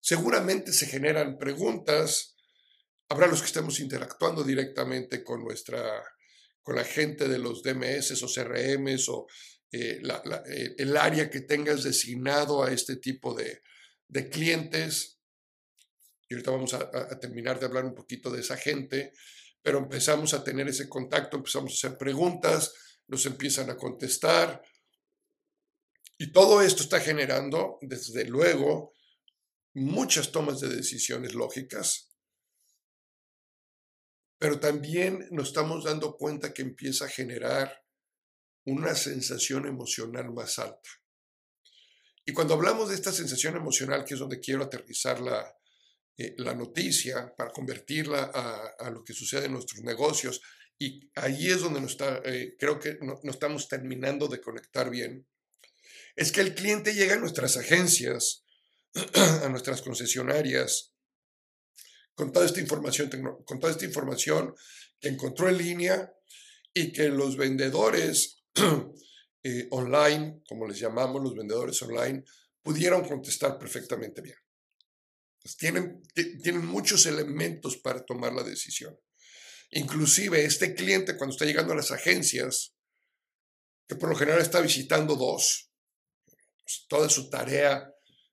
Seguramente 0.00 0.72
se 0.72 0.86
generan 0.86 1.38
preguntas. 1.38 2.36
Habrá 3.08 3.26
los 3.26 3.40
que 3.40 3.46
estemos 3.46 3.80
interactuando 3.80 4.42
directamente 4.42 5.22
con 5.22 5.44
nuestra, 5.44 6.02
con 6.62 6.76
la 6.76 6.84
gente 6.84 7.28
de 7.28 7.38
los 7.38 7.62
DMS 7.62 8.22
o 8.22 8.26
CRMs 8.26 9.08
o 9.10 9.26
eh, 9.72 10.00
eh, 10.02 10.74
el 10.78 10.96
área 10.96 11.30
que 11.30 11.42
tengas 11.42 11.84
designado 11.84 12.64
a 12.64 12.72
este 12.72 12.96
tipo 12.96 13.34
de, 13.34 13.62
de 14.08 14.28
clientes. 14.28 15.18
Y 16.28 16.34
ahorita 16.34 16.50
vamos 16.50 16.74
a, 16.74 17.18
terminar 17.18 17.58
de 17.58 17.66
hablar 17.66 17.84
un 17.84 17.94
poquito 17.94 18.30
de 18.30 18.40
esa 18.40 18.56
gente, 18.56 19.12
pero 19.62 19.78
empezamos 19.78 20.32
a 20.32 20.44
tener 20.44 20.68
ese 20.68 20.88
contacto, 20.88 21.36
empezamos 21.36 21.72
a 21.72 21.74
hacer 21.74 21.98
preguntas, 21.98 22.72
nos 23.08 23.26
empiezan 23.26 23.68
a 23.68 23.76
contestar. 23.76 24.62
Y 26.18 26.30
todo 26.30 26.62
esto 26.62 26.84
está 26.84 27.00
generando, 27.00 27.78
desde 27.80 28.24
luego, 28.26 28.94
muchas 29.74 30.32
tomas 30.32 30.60
de 30.60 30.68
decisiones 30.68 31.34
lógicas, 31.34 32.10
pero 34.38 34.58
también 34.58 35.28
nos 35.30 35.48
estamos 35.48 35.84
dando 35.84 36.16
cuenta 36.16 36.54
que 36.54 36.62
empieza 36.62 37.04
a 37.04 37.08
generar 37.08 37.84
una 38.64 38.94
sensación 38.94 39.66
emocional 39.66 40.32
más 40.32 40.58
alta. 40.58 40.88
Y 42.24 42.32
cuando 42.32 42.54
hablamos 42.54 42.88
de 42.88 42.94
esta 42.94 43.12
sensación 43.12 43.56
emocional, 43.56 44.04
que 44.04 44.14
es 44.14 44.20
donde 44.20 44.40
quiero 44.40 44.64
aterrizar 44.64 45.20
la, 45.20 45.54
eh, 46.20 46.34
la 46.36 46.54
noticia 46.54 47.34
para 47.34 47.50
convertirla 47.50 48.24
a, 48.78 48.90
lo 48.90 49.02
que 49.02 49.14
sucede 49.14 49.46
en 49.46 49.52
nuestros 49.52 49.82
negocios. 49.82 50.42
Y 50.78 51.10
ahí 51.14 51.48
es 51.48 51.62
donde 51.62 51.80
nos 51.80 51.92
está, 51.92 52.20
eh, 52.26 52.56
creo 52.58 52.78
que 52.78 52.98
no, 53.00 53.18
estamos 53.24 53.68
terminando 53.68 54.28
de 54.28 54.38
conectar 54.38 54.90
bien. 54.90 55.26
Es 56.16 56.30
que 56.30 56.42
el 56.42 56.54
cliente 56.54 56.92
llega 56.92 57.14
a 57.14 57.18
nuestras 57.18 57.56
agencias, 57.56 58.44
a 59.42 59.48
nuestras 59.48 59.82
concesionarias, 59.82 60.92
con 62.14 62.32
toda 62.32 62.46
esta 62.46 62.60
información, 62.60 63.10
con 63.44 63.60
toda 63.60 63.72
esta 63.72 63.84
información 63.84 64.54
que 65.00 65.08
encontró 65.08 65.48
en 65.48 65.58
línea 65.58 66.12
y 66.74 66.92
que 66.92 67.08
los 67.08 67.36
vendedores 67.36 68.42
eh, 69.42 69.68
online, 69.70 70.42
como 70.48 70.66
les 70.66 70.78
llamamos 70.78 71.22
los 71.22 71.34
vendedores 71.34 71.80
online, 71.82 72.24
pudieron 72.62 73.06
contestar 73.06 73.58
perfectamente 73.58 74.20
bien. 74.20 74.36
Pues, 75.42 75.56
tienen, 75.56 76.02
tienen 76.14 76.66
muchos 76.66 77.06
elementos 77.06 77.78
para 77.78 78.04
tomar 78.04 78.32
la 78.32 78.42
decisión. 78.42 78.98
Inclusive 79.70 80.44
este 80.44 80.74
cliente 80.74 81.16
cuando 81.16 81.34
está 81.34 81.46
llegando 81.46 81.72
a 81.72 81.76
las 81.76 81.92
agencias, 81.92 82.74
que 83.88 83.96
por 83.96 84.10
lo 84.10 84.16
general 84.16 84.40
está 84.40 84.60
visitando 84.60 85.16
dos, 85.16 85.70
pues, 86.62 86.86
toda 86.88 87.08
su 87.08 87.30
tarea 87.30 87.90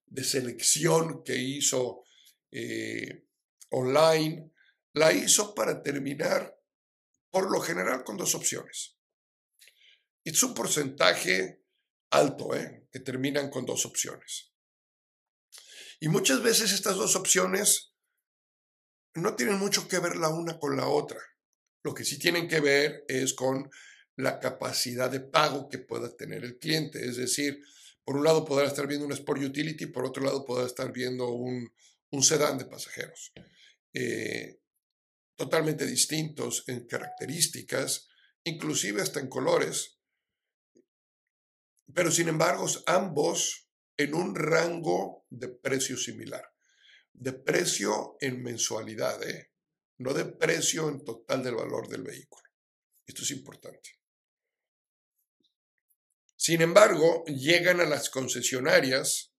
de 0.08 0.24
selección 0.24 1.24
que 1.24 1.36
hizo 1.36 2.04
eh, 2.52 3.28
online, 3.70 4.52
la 4.94 5.14
hizo 5.14 5.54
para 5.54 5.82
terminar 5.82 6.58
por 7.30 7.52
lo 7.52 7.62
general 7.62 8.04
con 8.04 8.18
dos 8.18 8.34
opciones. 8.36 8.98
Es 10.24 10.42
un 10.44 10.54
porcentaje 10.54 11.64
alto, 12.12 12.56
¿eh? 12.56 12.88
que 12.92 13.00
terminan 13.00 13.50
con 13.50 13.66
dos 13.66 13.86
opciones. 13.86 14.54
Y 16.00 16.10
muchas 16.10 16.42
veces 16.42 16.72
estas 16.72 16.96
dos 16.96 17.16
opciones 17.16 17.94
no 19.16 19.36
tienen 19.36 19.58
mucho 19.58 19.88
que 19.88 20.00
ver 20.00 20.16
la 20.16 20.30
una 20.30 20.60
con 20.60 20.78
la 20.78 20.88
otra. 20.88 21.20
Lo 21.84 21.94
que 21.94 22.06
sí 22.06 22.20
tienen 22.20 22.48
que 22.48 22.60
ver 22.60 23.04
es 23.08 23.34
con 23.34 23.70
la 24.16 24.40
capacidad 24.40 25.10
de 25.10 25.22
pago 25.22 25.70
que 25.70 25.80
pueda 25.80 26.16
tener 26.16 26.44
el 26.44 26.58
cliente. 26.58 27.06
Es 27.06 27.18
decir, 27.18 27.60
por 28.08 28.16
un 28.16 28.24
lado 28.24 28.46
podrá 28.46 28.66
estar 28.66 28.88
viendo 28.88 29.06
un 29.06 29.12
Sport 29.12 29.42
Utility, 29.42 29.88
por 29.88 30.06
otro 30.06 30.24
lado 30.24 30.46
podrá 30.46 30.66
estar 30.66 30.94
viendo 30.94 31.30
un, 31.30 31.70
sedán 32.22 32.58
de 32.58 32.64
pasajeros. 32.64 33.34
Eh, 33.92 34.62
totalmente 35.36 35.86
distintos 35.86 36.64
en 36.70 36.88
características, 36.88 38.08
inclusive 38.46 39.02
hasta 39.02 39.20
en 39.20 39.28
colores. 39.28 40.00
Pero 41.94 42.10
sin 42.10 42.30
embargo, 42.30 42.66
ambos 42.86 43.70
en 43.98 44.14
un 44.14 44.36
rango 44.36 45.26
de 45.30 45.50
precio 45.50 45.98
similar. 45.98 46.46
De 47.12 47.34
precio 47.34 48.16
en 48.22 48.42
mensualidad, 48.42 49.22
¿eh? 49.30 49.52
no 49.98 50.14
de 50.14 50.24
precio 50.24 50.88
en 50.88 51.04
total 51.04 51.44
del 51.44 51.56
valor 51.56 51.90
del 51.90 52.04
vehículo. 52.04 52.50
Esto 53.06 53.24
es 53.24 53.32
importante. 53.32 53.97
Sin 56.38 56.62
embargo, 56.62 57.26
llegan 57.26 57.82
a 57.82 57.86
las 57.86 58.12
concesionarias 58.12 59.34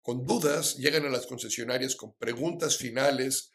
con 0.00 0.24
dudas, 0.24 0.76
llegan 0.76 1.04
a 1.06 1.10
las 1.10 1.26
concesionarias 1.26 1.96
con 1.96 2.14
preguntas 2.16 2.76
finales, 2.76 3.50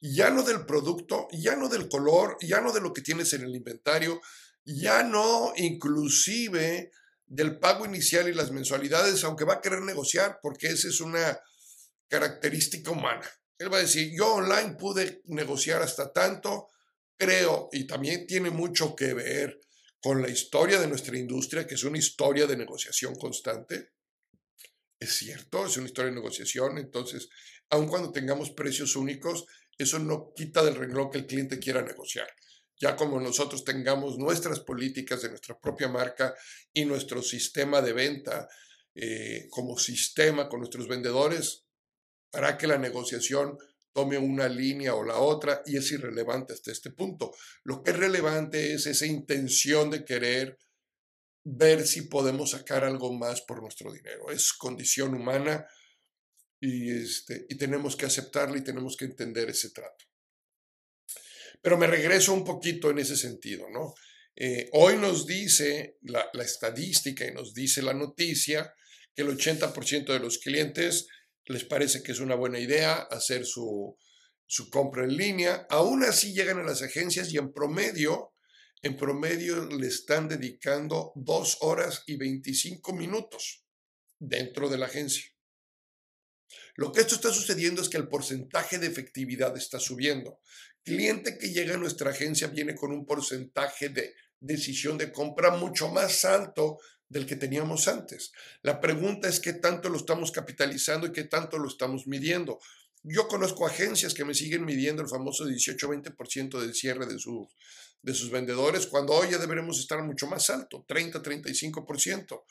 ya 0.00 0.30
no 0.30 0.42
del 0.42 0.64
producto, 0.64 1.26
ya 1.32 1.56
no 1.56 1.68
del 1.68 1.88
color, 1.88 2.36
ya 2.40 2.60
no 2.60 2.72
de 2.72 2.80
lo 2.80 2.92
que 2.92 3.02
tienes 3.02 3.32
en 3.32 3.42
el 3.42 3.56
inventario, 3.56 4.20
ya 4.64 5.02
no 5.02 5.52
inclusive 5.56 6.92
del 7.26 7.58
pago 7.58 7.84
inicial 7.84 8.28
y 8.28 8.34
las 8.34 8.52
mensualidades, 8.52 9.24
aunque 9.24 9.44
va 9.44 9.54
a 9.54 9.60
querer 9.60 9.80
negociar, 9.80 10.38
porque 10.40 10.68
esa 10.68 10.88
es 10.88 11.00
una 11.00 11.40
característica 12.06 12.92
humana. 12.92 13.28
Él 13.58 13.72
va 13.72 13.78
a 13.78 13.82
decir, 13.82 14.12
yo 14.16 14.34
online 14.34 14.76
pude 14.78 15.22
negociar 15.24 15.82
hasta 15.82 16.12
tanto, 16.12 16.68
creo, 17.16 17.70
y 17.72 17.86
también 17.86 18.26
tiene 18.26 18.50
mucho 18.50 18.94
que 18.94 19.14
ver 19.14 19.58
con 20.04 20.20
la 20.20 20.28
historia 20.28 20.78
de 20.78 20.86
nuestra 20.86 21.16
industria, 21.18 21.66
que 21.66 21.76
es 21.76 21.84
una 21.84 21.96
historia 21.96 22.46
de 22.46 22.58
negociación 22.58 23.14
constante. 23.14 23.92
Es 25.00 25.14
cierto, 25.14 25.64
es 25.64 25.78
una 25.78 25.86
historia 25.86 26.10
de 26.10 26.16
negociación, 26.16 26.76
entonces, 26.76 27.30
aun 27.70 27.88
cuando 27.88 28.12
tengamos 28.12 28.50
precios 28.50 28.96
únicos, 28.96 29.46
eso 29.78 29.98
no 29.98 30.34
quita 30.36 30.62
del 30.62 30.74
renglón 30.74 31.10
que 31.10 31.16
el 31.16 31.26
cliente 31.26 31.58
quiera 31.58 31.80
negociar 31.80 32.28
ya 32.76 32.96
como 32.96 33.20
nosotros 33.20 33.64
tengamos 33.64 34.18
nuestras 34.18 34.60
políticas 34.60 35.22
de 35.22 35.30
nuestra 35.30 35.58
propia 35.58 35.88
marca 35.88 36.34
y 36.72 36.84
nuestro 36.84 37.22
sistema 37.22 37.80
de 37.80 37.92
venta 37.92 38.48
eh, 38.94 39.46
como 39.48 39.78
sistema 39.78 40.48
con 40.48 40.60
nuestros 40.60 40.88
vendedores, 40.88 41.64
hará 42.32 42.58
que 42.58 42.66
la 42.66 42.76
negociación 42.76 43.56
tome 43.94 44.18
una 44.18 44.48
línea 44.48 44.94
o 44.94 45.04
la 45.04 45.16
otra 45.18 45.62
y 45.64 45.76
es 45.76 45.90
irrelevante 45.92 46.52
hasta 46.52 46.72
este 46.72 46.90
punto. 46.90 47.34
Lo 47.62 47.82
que 47.82 47.92
es 47.92 47.96
relevante 47.96 48.74
es 48.74 48.86
esa 48.86 49.06
intención 49.06 49.90
de 49.90 50.04
querer 50.04 50.58
ver 51.44 51.86
si 51.86 52.02
podemos 52.02 52.50
sacar 52.50 52.84
algo 52.84 53.12
más 53.12 53.42
por 53.42 53.62
nuestro 53.62 53.92
dinero. 53.92 54.30
Es 54.30 54.52
condición 54.52 55.14
humana 55.14 55.66
y, 56.60 56.90
este, 56.90 57.46
y 57.48 57.56
tenemos 57.56 57.96
que 57.96 58.06
aceptarla 58.06 58.58
y 58.58 58.64
tenemos 58.64 58.96
que 58.96 59.04
entender 59.04 59.48
ese 59.48 59.70
trato. 59.70 60.04
Pero 61.62 61.78
me 61.78 61.86
regreso 61.86 62.34
un 62.34 62.44
poquito 62.44 62.90
en 62.90 62.98
ese 62.98 63.16
sentido, 63.16 63.70
¿no? 63.70 63.94
Eh, 64.36 64.68
hoy 64.72 64.96
nos 64.96 65.26
dice 65.26 65.98
la, 66.02 66.28
estadística 66.42 67.24
y 67.24 67.32
nos 67.32 67.54
dice 67.54 67.82
la 67.82 67.94
noticia 67.94 68.74
que 69.14 69.22
el 69.22 69.28
80% 69.28 70.12
de 70.12 70.18
los 70.18 70.38
clientes 70.38 71.06
les 71.46 71.64
parece 71.64 72.02
que 72.02 72.12
es 72.12 72.20
una 72.20 72.34
buena 72.34 72.58
idea 72.58 72.94
hacer 72.94 73.44
su, 73.44 73.96
su 74.46 74.70
compra 74.70 75.04
en 75.04 75.16
línea. 75.16 75.66
Aún 75.70 76.04
así 76.04 76.32
llegan 76.32 76.58
a 76.58 76.64
las 76.64 76.82
agencias 76.82 77.32
y 77.32 77.38
en 77.38 77.52
promedio, 77.52 78.32
en 78.82 78.96
promedio 78.96 79.66
le 79.66 79.86
están 79.86 80.28
dedicando 80.28 81.12
dos 81.14 81.58
horas 81.60 82.02
y 82.06 82.16
25 82.16 82.92
minutos 82.92 83.64
dentro 84.18 84.68
de 84.68 84.78
la 84.78 84.86
agencia. 84.86 85.24
Lo 86.76 86.92
que 86.92 87.02
esto 87.02 87.14
está 87.14 87.32
sucediendo 87.32 87.82
es 87.82 87.88
que 87.88 87.96
el 87.96 88.08
porcentaje 88.08 88.78
de 88.78 88.86
efectividad 88.86 89.56
está 89.56 89.78
subiendo 89.78 90.40
cliente 90.84 91.38
que 91.38 91.50
llega 91.50 91.74
a 91.74 91.78
nuestra 91.78 92.10
agencia 92.10 92.48
viene 92.48 92.74
con 92.74 92.92
un 92.92 93.06
porcentaje 93.06 93.88
de 93.88 94.14
decisión 94.38 94.98
de 94.98 95.10
compra 95.10 95.56
mucho 95.56 95.88
más 95.88 96.24
alto 96.24 96.78
del 97.08 97.26
que 97.26 97.36
teníamos 97.36 97.88
antes. 97.88 98.32
La 98.62 98.80
pregunta 98.80 99.28
es 99.28 99.40
qué 99.40 99.52
tanto 99.52 99.88
lo 99.88 99.96
estamos 99.96 100.32
capitalizando 100.32 101.06
y 101.06 101.12
qué 101.12 101.24
tanto 101.24 101.58
lo 101.58 101.68
estamos 101.68 102.06
midiendo. 102.06 102.58
Yo 103.02 103.28
conozco 103.28 103.66
agencias 103.66 104.14
que 104.14 104.24
me 104.24 104.34
siguen 104.34 104.64
midiendo 104.64 105.02
el 105.02 105.08
famoso 105.08 105.44
18-20% 105.46 106.58
del 106.60 106.74
cierre 106.74 107.06
de, 107.06 107.16
de 108.02 108.14
sus 108.14 108.30
vendedores, 108.30 108.86
cuando 108.86 109.12
hoy 109.12 109.30
ya 109.30 109.38
deberemos 109.38 109.78
estar 109.78 110.02
mucho 110.02 110.26
más 110.26 110.48
alto, 110.50 110.84
30-35%. 110.88 112.44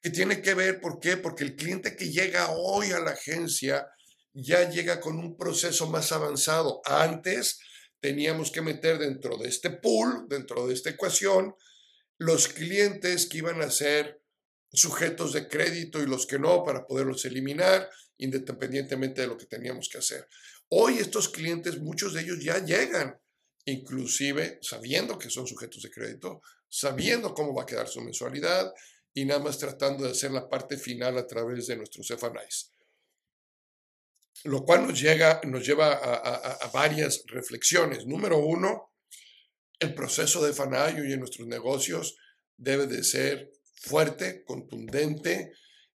Que 0.00 0.10
tiene 0.10 0.40
que 0.40 0.54
ver, 0.54 0.80
¿por 0.80 1.00
qué? 1.00 1.16
Porque 1.16 1.44
el 1.44 1.56
cliente 1.56 1.96
que 1.96 2.10
llega 2.10 2.50
hoy 2.50 2.92
a 2.92 3.00
la 3.00 3.10
agencia 3.10 3.88
ya 4.32 4.68
llega 4.70 5.00
con 5.00 5.18
un 5.18 5.36
proceso 5.36 5.88
más 5.90 6.12
avanzado. 6.12 6.80
Antes 6.84 7.58
teníamos 8.00 8.50
que 8.50 8.62
meter 8.62 8.98
dentro 8.98 9.36
de 9.36 9.48
este 9.48 9.70
pool, 9.70 10.26
dentro 10.28 10.66
de 10.66 10.74
esta 10.74 10.90
ecuación, 10.90 11.54
los 12.18 12.48
clientes 12.48 13.26
que 13.26 13.38
iban 13.38 13.62
a 13.62 13.70
ser 13.70 14.22
sujetos 14.72 15.32
de 15.32 15.48
crédito 15.48 16.02
y 16.02 16.06
los 16.06 16.26
que 16.26 16.38
no 16.38 16.62
para 16.64 16.86
poderlos 16.86 17.24
eliminar 17.24 17.88
independientemente 18.18 19.22
de 19.22 19.28
lo 19.28 19.38
que 19.38 19.46
teníamos 19.46 19.88
que 19.88 19.98
hacer. 19.98 20.28
Hoy 20.68 20.98
estos 20.98 21.28
clientes, 21.28 21.80
muchos 21.80 22.12
de 22.12 22.22
ellos 22.22 22.38
ya 22.42 22.62
llegan, 22.62 23.18
inclusive 23.64 24.58
sabiendo 24.60 25.18
que 25.18 25.30
son 25.30 25.46
sujetos 25.46 25.82
de 25.82 25.90
crédito, 25.90 26.42
sabiendo 26.68 27.32
cómo 27.32 27.54
va 27.54 27.62
a 27.62 27.66
quedar 27.66 27.88
su 27.88 28.00
mensualidad 28.00 28.72
y 29.14 29.24
nada 29.24 29.40
más 29.40 29.58
tratando 29.58 30.04
de 30.04 30.10
hacer 30.10 30.32
la 30.32 30.48
parte 30.48 30.76
final 30.76 31.16
a 31.16 31.26
través 31.26 31.66
de 31.66 31.76
nuestros 31.76 32.08
FNIs. 32.08 32.72
Lo 34.44 34.64
cual 34.64 34.86
nos, 34.86 35.00
llega, 35.00 35.40
nos 35.44 35.66
lleva 35.66 35.94
a, 35.94 36.68
varias 36.72 37.24
reflexiones. 37.26 38.06
Número 38.06 38.38
uno, 38.38 38.92
el 39.78 39.94
proceso 39.94 40.44
de 40.44 40.52
FNI 40.52 41.08
y 41.08 41.12
en 41.12 41.20
nuestros 41.20 41.46
negocios 41.46 42.16
debe 42.56 42.86
de 42.86 43.04
ser 43.04 43.52
fuerte, 43.74 44.42
contundente, 44.44 45.52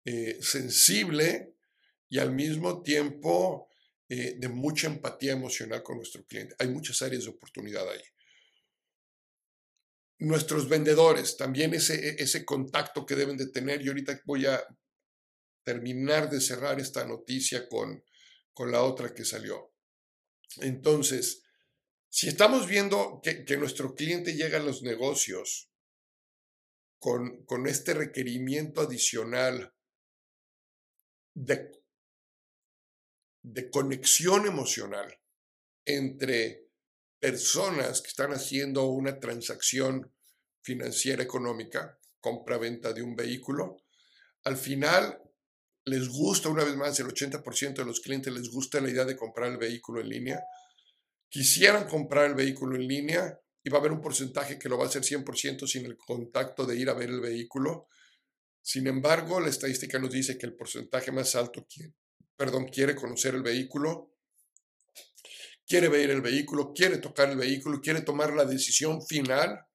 eh, 0.04 0.38
sensible 0.42 1.54
y 2.08 2.18
al 2.18 2.32
mismo 2.32 2.82
tiempo 2.82 3.68
eh, 4.08 4.36
de 4.38 4.48
mucha 4.48 4.88
empatía 4.88 5.32
emocional 5.32 5.82
con 5.82 5.98
nuestro 5.98 6.24
cliente. 6.24 6.54
Hay 6.58 6.68
muchas 6.68 7.02
áreas 7.02 7.24
de 7.24 7.30
oportunidad 7.30 7.88
ahí. 7.88 8.02
Nuestros 10.20 10.68
vendedores, 10.68 11.36
también 11.36 11.74
ese, 11.74 12.20
ese 12.20 12.44
contacto 12.44 13.06
que 13.06 13.14
deben 13.14 13.36
de 13.36 13.48
tener. 13.48 13.82
Y 13.82 13.88
ahorita 13.88 14.20
voy 14.24 14.46
a 14.46 14.60
terminar 15.62 16.28
de 16.30 16.40
cerrar 16.40 16.80
esta 16.80 17.06
noticia 17.06 17.68
con, 17.68 18.02
con 18.52 18.72
la 18.72 18.82
otra 18.82 19.14
que 19.14 19.24
salió. 19.24 19.72
Entonces, 20.56 21.42
si 22.08 22.28
estamos 22.28 22.66
viendo 22.66 23.20
que, 23.22 23.56
nuestro 23.56 23.94
cliente 23.94 24.34
llega 24.34 24.58
a 24.58 24.62
los 24.62 24.82
negocios 24.82 25.70
con, 26.98 27.44
con 27.44 27.66
este 27.66 27.94
requerimiento 27.94 28.80
adicional 28.80 29.74
de, 31.34 31.70
de 33.42 33.70
conexión 33.70 34.46
emocional 34.46 35.20
entre 35.84 36.68
personas 37.20 38.00
que 38.00 38.08
están 38.08 38.32
haciendo 38.32 38.86
una 38.86 39.18
transacción 39.18 40.12
financiera 40.62 41.22
económica, 41.22 41.98
compra-venta 42.20 42.92
de 42.92 43.02
un 43.02 43.16
vehículo, 43.16 43.84
al 44.44 44.56
final 44.56 45.22
les 45.84 46.08
gusta, 46.08 46.48
una 46.48 46.64
vez 46.64 46.76
más, 46.76 46.98
el 47.00 47.06
80% 47.06 47.74
de 47.76 47.84
los 47.84 48.00
clientes 48.00 48.32
les 48.32 48.50
gusta 48.50 48.80
la 48.80 48.90
idea 48.90 49.04
de 49.04 49.16
comprar 49.16 49.50
el 49.50 49.56
vehículo 49.56 50.00
en 50.00 50.08
línea. 50.08 50.42
Quisieran 51.28 51.86
comprar 51.86 52.26
el 52.26 52.34
vehículo 52.34 52.76
en 52.76 52.88
línea 52.88 53.38
y 53.62 53.70
va 53.70 53.78
a 53.78 53.80
haber 53.80 53.92
un 53.92 54.00
porcentaje 54.00 54.58
que 54.58 54.68
lo 54.68 54.78
va 54.78 54.84
a 54.84 54.88
hacer 54.88 55.02
100% 55.02 55.66
sin 55.66 55.84
el 55.84 55.96
contacto 55.96 56.64
de 56.64 56.76
ir 56.76 56.88
a 56.88 56.94
ver 56.94 57.10
el 57.10 57.20
vehículo. 57.20 57.88
Sin 58.62 58.86
embargo, 58.86 59.40
la 59.40 59.48
estadística 59.48 59.98
nos 59.98 60.10
dice 60.10 60.38
que 60.38 60.46
el 60.46 60.54
porcentaje 60.54 61.12
más 61.12 61.34
alto, 61.34 61.66
perdón, 62.36 62.68
quiere 62.68 62.94
conocer 62.94 63.34
el 63.34 63.42
vehículo, 63.42 64.14
quiere 65.66 65.88
ver 65.88 66.10
el 66.10 66.22
vehículo, 66.22 66.72
quiere 66.72 66.98
tocar 66.98 67.30
el 67.30 67.36
vehículo, 67.36 67.80
quiere 67.80 68.00
tomar 68.00 68.32
la 68.32 68.44
decisión 68.44 69.04
final 69.06 69.66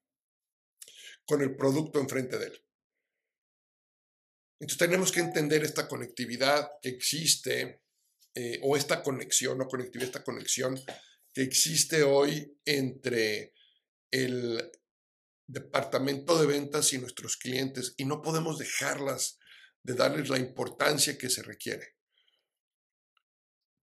con 1.25 1.41
el 1.41 1.55
producto 1.55 1.99
enfrente 1.99 2.37
de 2.39 2.47
él. 2.47 2.65
Entonces 4.59 4.77
tenemos 4.77 5.11
que 5.11 5.19
entender 5.19 5.63
esta 5.63 5.87
conectividad 5.87 6.67
que 6.81 6.89
existe, 6.89 7.81
eh, 8.33 8.59
o 8.63 8.75
esta 8.75 9.03
conexión, 9.03 9.57
no 9.57 9.67
conectividad, 9.67 10.07
esta 10.07 10.23
conexión 10.23 10.79
que 11.33 11.41
existe 11.41 12.03
hoy 12.03 12.57
entre 12.65 13.53
el 14.11 14.71
departamento 15.47 16.39
de 16.39 16.47
ventas 16.47 16.93
y 16.93 16.99
nuestros 16.99 17.37
clientes 17.37 17.95
y 17.97 18.05
no 18.05 18.21
podemos 18.21 18.59
dejarlas 18.59 19.39
de 19.81 19.95
darles 19.95 20.29
la 20.29 20.37
importancia 20.37 21.17
que 21.17 21.29
se 21.29 21.43
requiere. 21.43 21.95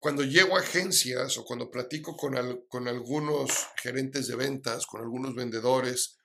Cuando 0.00 0.22
llego 0.22 0.56
a 0.56 0.60
agencias 0.60 1.38
o 1.38 1.44
cuando 1.44 1.70
platico 1.70 2.16
con, 2.16 2.64
con 2.68 2.86
algunos 2.86 3.50
gerentes 3.82 4.28
de 4.28 4.36
ventas, 4.36 4.86
con 4.86 5.00
algunos 5.00 5.34
vendedores, 5.34 6.18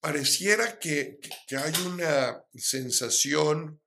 pareciera 0.00 0.78
que, 0.78 1.18
que 1.46 1.56
hay 1.56 1.74
una 1.84 2.42
sensación, 2.54 3.82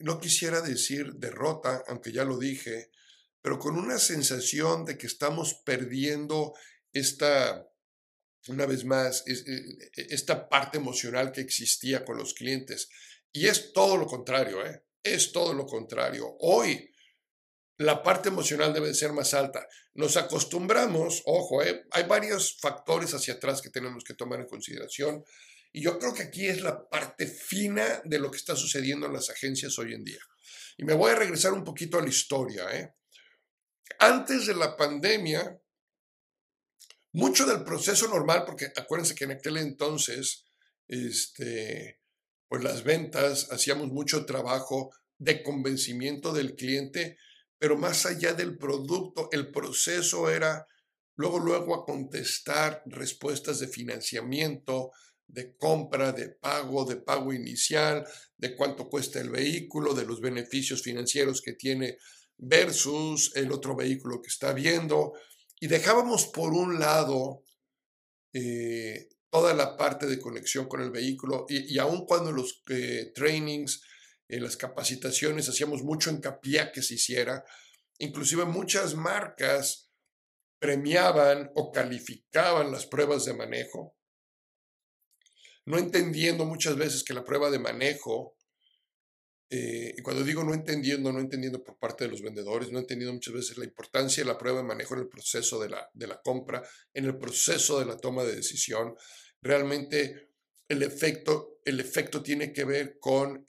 no 0.00 0.20
quisiera 0.20 0.60
decir 0.60 1.14
derrota, 1.14 1.82
aunque 1.88 2.12
ya 2.12 2.24
lo 2.24 2.38
dije, 2.38 2.90
pero 3.42 3.58
con 3.58 3.78
una 3.78 3.98
sensación 3.98 4.84
de 4.84 4.98
que 4.98 5.06
estamos 5.06 5.54
perdiendo 5.64 6.54
esta, 6.92 7.68
una 8.48 8.66
vez 8.66 8.84
más, 8.84 9.24
e, 9.26 9.32
e, 9.32 10.06
esta 10.10 10.48
parte 10.48 10.78
emocional 10.78 11.32
que 11.32 11.40
existía 11.40 12.04
con 12.04 12.18
los 12.18 12.34
clientes. 12.34 12.88
Y 13.32 13.46
es 13.46 13.72
todo 13.72 13.96
lo 13.96 14.06
contrario, 14.06 14.64
¿eh? 14.66 14.84
es 15.02 15.32
todo 15.32 15.54
lo 15.54 15.66
contrario. 15.66 16.36
Hoy 16.40 16.90
la 17.78 18.02
parte 18.02 18.28
emocional 18.28 18.74
debe 18.74 18.92
ser 18.92 19.12
más 19.12 19.32
alta. 19.32 19.66
Nos 19.94 20.16
acostumbramos, 20.16 21.22
ojo, 21.24 21.62
¿eh? 21.62 21.86
hay 21.92 22.04
varios 22.04 22.58
factores 22.60 23.14
hacia 23.14 23.34
atrás 23.34 23.62
que 23.62 23.70
tenemos 23.70 24.04
que 24.04 24.14
tomar 24.14 24.40
en 24.40 24.46
consideración. 24.46 25.24
Y 25.72 25.82
yo 25.82 25.98
creo 25.98 26.12
que 26.12 26.24
aquí 26.24 26.46
es 26.46 26.62
la 26.62 26.88
parte 26.88 27.26
fina 27.26 28.02
de 28.04 28.18
lo 28.18 28.30
que 28.30 28.38
está 28.38 28.56
sucediendo 28.56 29.06
en 29.06 29.12
las 29.12 29.30
agencias 29.30 29.78
hoy 29.78 29.94
en 29.94 30.04
día. 30.04 30.20
Y 30.76 30.84
me 30.84 30.94
voy 30.94 31.12
a 31.12 31.16
regresar 31.16 31.52
un 31.52 31.64
poquito 31.64 31.98
a 31.98 32.02
la 32.02 32.08
historia. 32.08 32.66
¿eh? 32.72 32.94
Antes 33.98 34.46
de 34.46 34.54
la 34.54 34.76
pandemia, 34.76 35.60
mucho 37.12 37.46
del 37.46 37.64
proceso 37.64 38.08
normal, 38.08 38.44
porque 38.46 38.72
acuérdense 38.76 39.14
que 39.14 39.24
en 39.24 39.32
aquel 39.32 39.58
entonces, 39.58 40.46
este, 40.88 42.00
pues 42.48 42.64
las 42.64 42.82
ventas, 42.82 43.52
hacíamos 43.52 43.88
mucho 43.88 44.26
trabajo 44.26 44.92
de 45.18 45.42
convencimiento 45.42 46.32
del 46.32 46.54
cliente, 46.56 47.18
pero 47.58 47.76
más 47.76 48.06
allá 48.06 48.32
del 48.32 48.56
producto, 48.56 49.28
el 49.32 49.50
proceso 49.52 50.30
era 50.30 50.66
luego, 51.14 51.38
luego 51.38 51.74
a 51.74 51.84
contestar 51.84 52.82
respuestas 52.86 53.60
de 53.60 53.68
financiamiento, 53.68 54.92
de 55.32 55.56
compra, 55.56 56.12
de 56.12 56.28
pago, 56.30 56.84
de 56.84 56.96
pago 56.96 57.32
inicial, 57.32 58.06
de 58.36 58.56
cuánto 58.56 58.88
cuesta 58.88 59.20
el 59.20 59.30
vehículo, 59.30 59.94
de 59.94 60.04
los 60.04 60.20
beneficios 60.20 60.82
financieros 60.82 61.40
que 61.40 61.52
tiene 61.52 61.98
versus 62.36 63.32
el 63.36 63.52
otro 63.52 63.76
vehículo 63.76 64.20
que 64.20 64.28
está 64.28 64.52
viendo. 64.52 65.12
Y 65.60 65.66
dejábamos 65.66 66.26
por 66.26 66.52
un 66.52 66.78
lado 66.78 67.44
eh, 68.32 69.08
toda 69.30 69.54
la 69.54 69.76
parte 69.76 70.06
de 70.06 70.18
conexión 70.18 70.66
con 70.66 70.80
el 70.80 70.90
vehículo 70.90 71.46
y, 71.48 71.74
y 71.74 71.78
aun 71.78 72.06
cuando 72.06 72.32
los 72.32 72.62
eh, 72.68 73.12
trainings, 73.14 73.82
en 74.28 74.44
las 74.44 74.56
capacitaciones 74.56 75.48
hacíamos 75.48 75.82
mucho 75.82 76.10
hincapié 76.10 76.60
a 76.60 76.72
que 76.72 76.82
se 76.82 76.94
hiciera, 76.94 77.44
inclusive 77.98 78.44
muchas 78.44 78.94
marcas 78.94 79.90
premiaban 80.60 81.50
o 81.54 81.72
calificaban 81.72 82.70
las 82.70 82.86
pruebas 82.86 83.24
de 83.24 83.34
manejo, 83.34 83.96
no 85.66 85.78
entendiendo 85.78 86.44
muchas 86.44 86.76
veces 86.76 87.04
que 87.04 87.14
la 87.14 87.24
prueba 87.24 87.50
de 87.50 87.58
manejo 87.58 88.36
eh, 89.52 89.94
y 89.98 90.02
cuando 90.02 90.22
digo 90.22 90.44
no 90.44 90.54
entendiendo, 90.54 91.12
no 91.12 91.18
entendiendo 91.18 91.64
por 91.64 91.76
parte 91.76 92.04
de 92.04 92.10
los 92.10 92.22
vendedores, 92.22 92.70
no 92.70 92.78
entendiendo 92.78 93.12
muchas 93.12 93.34
veces 93.34 93.58
la 93.58 93.64
importancia 93.64 94.22
de 94.22 94.28
la 94.30 94.38
prueba 94.38 94.58
de 94.58 94.64
manejo 94.64 94.94
en 94.94 95.00
el 95.00 95.08
proceso 95.08 95.60
de 95.60 95.68
la, 95.68 95.90
de 95.92 96.06
la 96.06 96.20
compra, 96.22 96.62
en 96.94 97.04
el 97.04 97.18
proceso 97.18 97.80
de 97.80 97.86
la 97.86 97.96
toma 97.96 98.22
de 98.22 98.36
decisión. 98.36 98.94
Realmente 99.42 100.30
el 100.68 100.84
efecto, 100.84 101.58
el 101.64 101.80
efecto 101.80 102.22
tiene 102.22 102.52
que 102.52 102.64
ver 102.64 102.98
con 103.00 103.44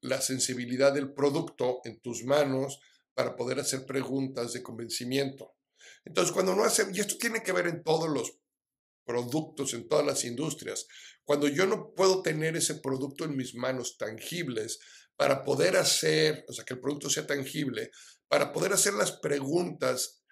la 0.00 0.20
sensibilidad 0.20 0.92
del 0.92 1.12
producto 1.12 1.80
en 1.84 2.00
tus 2.00 2.24
manos 2.24 2.80
para 3.14 3.36
poder 3.36 3.60
hacer 3.60 3.86
preguntas 3.86 4.52
de 4.52 4.62
convencimiento. 4.62 5.54
Entonces, 6.04 6.32
cuando 6.32 6.56
no 6.56 6.64
hace, 6.64 6.84
y 6.92 6.98
esto 6.98 7.16
tiene 7.16 7.44
que 7.44 7.52
ver 7.52 7.68
en 7.68 7.84
todos 7.84 8.08
los 8.08 8.40
productos, 9.04 9.74
en 9.74 9.88
todas 9.88 10.06
las 10.06 10.24
industrias, 10.24 10.86
cuando 11.24 11.48
yo 11.48 11.66
no 11.66 11.92
puedo 11.94 12.22
tener 12.22 12.56
ese 12.56 12.76
producto 12.76 13.24
en 13.24 13.36
mis 13.36 13.54
manos 13.54 13.96
tangibles, 13.96 14.78
para 15.16 15.44
poder 15.44 15.76
hacer, 15.76 16.44
o 16.48 16.52
sea, 16.52 16.64
que 16.64 16.74
el 16.74 16.80
producto 16.80 17.08
sea 17.08 17.26
tangible, 17.26 17.90
para 18.28 18.52
poder 18.52 18.72
hacer 18.72 18.94
las 18.94 19.12
preguntas 19.12 20.24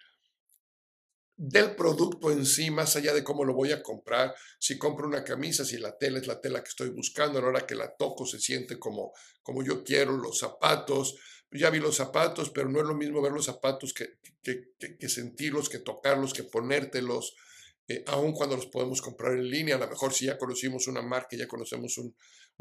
del 1.37 1.75
producto 1.75 2.31
en 2.31 2.45
sí, 2.45 2.71
más 2.71 2.95
allá 2.97 3.15
de 3.15 3.25
cómo 3.25 3.45
lo 3.45 3.55
voy 3.55 3.73
a 3.73 3.83
comprar, 3.83 4.35
si 4.59 4.79
compro 4.79 5.07
una 5.07 5.25
camisa, 5.25 5.65
si 5.65 5.79
la 5.79 5.97
tela 5.97 6.19
es 6.19 6.27
la 6.27 6.41
tela 6.41 6.63
que 6.63 6.69
estoy 6.69 6.91
buscando, 6.91 7.39
a 7.39 7.43
la 7.43 7.49
hora 7.49 7.67
que 7.67 7.75
la 7.75 7.95
toco 7.97 8.27
se 8.27 8.39
siente 8.39 8.79
como, 8.79 9.13
como 9.43 9.63
yo 9.63 9.83
quiero, 9.83 10.17
los 10.17 10.39
zapatos, 10.39 11.17
ya 11.51 11.71
vi 11.71 11.81
los 11.81 11.97
zapatos, 11.97 12.51
pero 12.51 12.69
no 12.69 12.81
es 12.81 12.87
lo 12.87 12.95
mismo 12.95 13.21
ver 13.21 13.33
los 13.33 13.47
zapatos 13.47 13.93
que, 13.93 14.19
que, 14.43 14.73
que, 14.99 15.09
sentirlos, 15.09 15.69
que 15.69 15.79
tocarlos, 15.79 16.33
que 16.33 16.45
ponértelos, 16.45 17.35
eh, 17.89 18.05
aun 18.07 18.33
cuando 18.33 18.57
los 18.57 18.67
podemos 18.67 19.03
comprar 19.03 19.35
en 19.35 19.49
línea, 19.49 19.77
a 19.77 19.79
lo 19.79 19.89
mejor 19.89 20.13
si 20.13 20.27
ya 20.27 20.39
conocimos 20.39 20.87
una 20.87 21.03
marca, 21.03 21.37
ya 21.37 21.49
conocemos 21.49 21.99
un, 21.99 22.15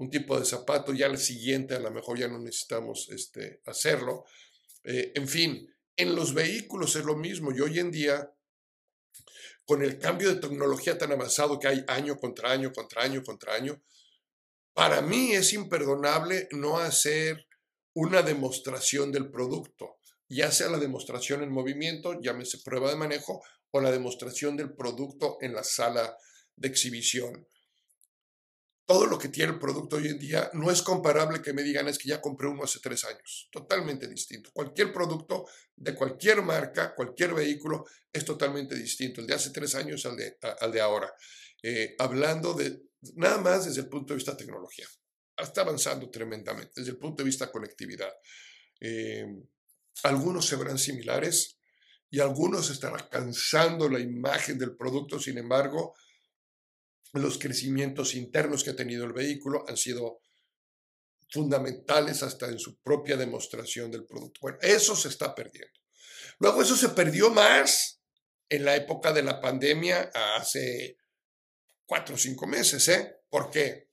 tipo 0.09 0.39
de 0.39 0.45
zapato, 0.45 0.93
ya 0.93 1.05
al 1.05 1.19
siguiente 1.19 1.75
a 1.75 1.79
lo 1.79 1.91
mejor 1.91 2.17
ya 2.17 2.27
no 2.27 2.39
necesitamos 2.39 3.09
este, 3.09 3.61
hacerlo. 3.65 4.25
Eh, 4.83 5.11
en 5.13 5.27
fin, 5.27 5.71
en 5.95 6.15
los 6.15 6.33
vehículos 6.33 6.95
es 6.95 7.05
lo 7.05 7.15
mismo 7.15 7.51
y 7.51 7.59
hoy 7.59 7.77
en 7.77 7.91
día, 7.91 8.31
con 9.65 9.83
el 9.83 9.99
cambio 9.99 10.29
de 10.33 10.41
tecnología 10.41 10.97
tan 10.97 11.11
avanzado 11.11 11.59
que 11.59 11.67
hay 11.67 11.85
año 11.87 12.17
contra 12.17 12.51
año, 12.51 12.71
contra 12.73 13.03
año, 13.03 13.21
contra 13.21 13.53
año, 13.53 13.79
para 14.73 15.01
mí 15.01 15.33
es 15.33 15.53
imperdonable 15.53 16.47
no 16.51 16.79
hacer 16.79 17.47
una 17.93 18.21
demostración 18.21 19.11
del 19.11 19.29
producto, 19.29 19.97
ya 20.29 20.51
sea 20.51 20.69
la 20.69 20.79
demostración 20.79 21.43
en 21.43 21.51
movimiento, 21.51 22.19
llámese 22.21 22.59
prueba 22.59 22.89
de 22.89 22.95
manejo, 22.95 23.43
o 23.71 23.81
la 23.81 23.91
demostración 23.91 24.55
del 24.55 24.73
producto 24.73 25.37
en 25.41 25.53
la 25.53 25.63
sala 25.63 26.15
de 26.55 26.67
exhibición. 26.67 27.47
Todo 28.85 29.05
lo 29.05 29.17
que 29.17 29.29
tiene 29.29 29.53
el 29.53 29.59
producto 29.59 29.95
hoy 29.95 30.07
en 30.07 30.19
día 30.19 30.49
no 30.53 30.69
es 30.69 30.81
comparable 30.81 31.41
que 31.41 31.53
me 31.53 31.63
digan 31.63 31.87
es 31.87 31.97
que 31.97 32.09
ya 32.09 32.19
compré 32.19 32.47
uno 32.47 32.63
hace 32.63 32.79
tres 32.81 33.05
años. 33.05 33.47
Totalmente 33.49 34.07
distinto. 34.07 34.49
Cualquier 34.53 34.91
producto 34.91 35.47
de 35.75 35.95
cualquier 35.95 36.41
marca, 36.41 36.93
cualquier 36.93 37.33
vehículo 37.33 37.85
es 38.11 38.25
totalmente 38.25 38.75
distinto. 38.75 39.21
El 39.21 39.27
de 39.27 39.35
hace 39.35 39.51
tres 39.51 39.75
años 39.75 40.05
al 40.05 40.17
de, 40.17 40.81
ahora. 40.81 41.13
Eh, 41.63 41.95
hablando 41.99 42.53
de 42.53 42.81
nada 43.15 43.37
más 43.37 43.65
desde 43.65 43.81
el 43.81 43.87
punto 43.87 44.13
de 44.13 44.17
vista 44.17 44.35
tecnología. 44.35 44.87
Está 45.37 45.61
avanzando 45.61 46.09
tremendamente 46.09 46.73
desde 46.75 46.91
el 46.91 46.97
punto 46.97 47.23
de 47.23 47.27
vista 47.27 47.45
de 47.45 47.51
conectividad. 47.51 48.11
Eh, 48.81 49.25
algunos 50.03 50.45
se 50.45 50.57
verán 50.57 50.77
similares 50.77 51.60
y 52.11 52.19
algunos 52.19 52.69
estarán 52.69 52.99
alcanzando 52.99 53.87
la 53.87 53.99
imagen 53.99 54.59
del 54.59 54.75
producto, 54.75 55.17
sin 55.17 55.37
embargo, 55.37 55.95
los 57.13 57.39
crecimientos 57.39 58.13
internos 58.15 58.63
que 58.63 58.71
ha 58.71 58.75
tenido 58.75 59.05
el 59.05 59.13
vehículo 59.13 59.63
han 59.67 59.77
sido 59.77 60.19
fundamentales 61.29 62.21
hasta 62.21 62.47
en 62.47 62.59
su 62.59 62.81
propia 62.81 63.15
demostración 63.15 63.89
del 63.89 64.05
producto. 64.05 64.39
Bueno, 64.41 64.57
eso 64.61 64.93
se 64.97 65.07
está 65.07 65.33
perdiendo. 65.33 65.79
Luego 66.39 66.61
eso 66.61 66.75
se 66.75 66.89
perdió 66.89 67.29
más 67.29 68.01
en 68.49 68.65
la 68.65 68.75
época 68.75 69.13
de 69.13 69.23
la 69.23 69.39
pandemia 69.39 70.11
hace 70.35 70.97
cuatro 71.85 72.15
o 72.15 72.17
cinco 72.17 72.45
meses, 72.45 72.85
¿eh? 72.89 73.21
¿Por 73.29 73.49
qué? 73.49 73.89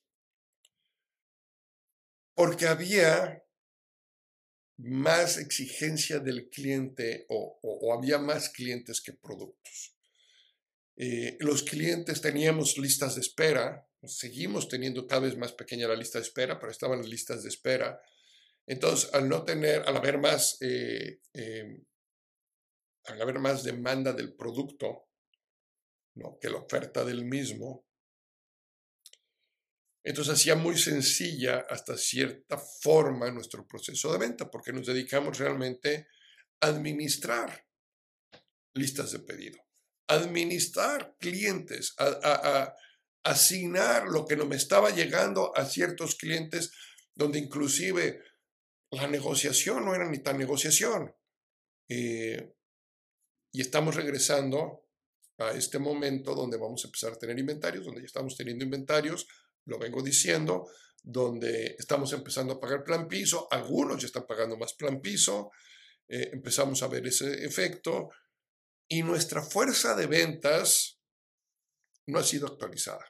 Porque 2.35 2.67
había 2.67 3.45
más 4.79 5.39
exigencia 5.39 6.19
del 6.19 6.49
cliente 6.49 7.27
o 7.29 7.93
había 7.93 8.19
más 8.19 8.49
clientes 8.49 9.01
que 9.01 9.13
productos. 9.13 9.99
Eh, 11.01 11.37
los 11.39 11.63
clientes 11.63 12.21
teníamos 12.21 12.77
listas 12.77 13.15
de 13.15 13.21
espera, 13.21 13.89
seguimos 14.03 14.69
teniendo 14.69 15.07
cada 15.07 15.23
vez 15.23 15.37
más 15.37 15.53
pequeña 15.53 15.87
la 15.87 15.95
lista 15.95 16.19
de 16.19 16.25
espera, 16.25 16.59
pero 16.59 16.73
estaban 16.73 17.09
listas 17.09 17.45
de 17.45 17.51
espera. 17.51 18.01
Entonces, 18.67 19.09
al 19.15 19.29
no 19.29 19.45
tener, 19.45 19.83
al 19.87 19.97
haber 19.97 20.19
más, 20.19 20.57
eh, 20.61 21.21
em, 21.35 21.85
al 23.05 23.23
haber 23.23 23.39
más 23.39 23.63
demanda 23.63 24.13
del 24.13 24.35
producto 24.35 25.09
¿no? 26.17 26.37
que 26.41 26.51
la 26.51 26.59
oferta 26.59 27.05
del 27.05 27.25
mismo, 27.25 27.87
entonces 30.09 30.35
hacía 30.35 30.55
muy 30.55 30.77
sencilla 30.79 31.67
hasta 31.69 31.97
cierta 31.97 32.59
forma 32.59 33.31
nuestro 33.31 33.67
proceso 33.67 34.13
de 34.13 34.19
venta, 34.19 34.51
porque 34.51 34.73
nos 34.73 34.87
dedicamos 34.87 35.39
realmente 35.39 36.09
a 36.61 36.69
administrar 36.69 37.67
listas 38.75 39.13
de 39.13 39.21
pedido 39.21 39.69
administrar 40.09 41.17
clientes, 41.19 41.95
a, 41.99 42.75
asignar 43.25 44.09
lo 44.09 44.25
que 44.25 44.37
no 44.37 44.47
me 44.47 44.57
estaba 44.57 44.91
llegando 44.91 45.55
a 45.55 45.67
ciertos 45.67 46.15
clientes, 46.15 46.73
donde 47.15 47.39
inclusive 47.39 48.23
la 48.91 49.07
negociación 49.07 49.85
no 49.85 49.95
era 49.95 50.09
ni 50.09 50.21
tan 50.21 50.39
negociación. 50.39 51.15
Eh, 51.91 52.55
y 53.53 53.61
estamos 53.61 53.97
regresando 53.97 54.87
a 55.39 55.51
este 55.51 55.79
momento 55.79 56.35
donde 56.35 56.57
vamos 56.57 56.85
a 56.85 56.89
empezar 56.89 57.13
a 57.13 57.19
tener 57.19 57.39
inventarios, 57.39 57.85
donde 57.85 58.01
ya 58.01 58.07
estamos 58.07 58.35
teniendo 58.35 58.65
inventarios, 58.65 59.27
lo 59.69 59.79
vengo 59.79 60.03
diciendo, 60.03 60.67
donde 61.03 61.77
estamos 61.79 62.13
empezando 62.13 62.55
a 62.55 62.61
pagar 62.61 62.83
plan 62.83 63.07
piso, 63.07 63.47
algunos 63.51 64.01
ya 64.01 64.07
están 64.07 64.27
pagando 64.27 64.57
más 64.57 64.73
plan 64.73 65.01
piso, 65.01 65.53
eh, 66.09 66.31
empezamos 66.33 66.83
a 66.83 66.89
ver 66.89 67.07
ese 67.07 67.45
efecto, 67.45 68.09
y 68.89 69.03
nuestra 69.03 69.43
fuerza 69.43 69.95
de 69.95 70.07
ventas 70.07 70.99
no 72.07 72.19
ha 72.19 72.25
sido 72.25 72.47
actualizada. 72.47 73.05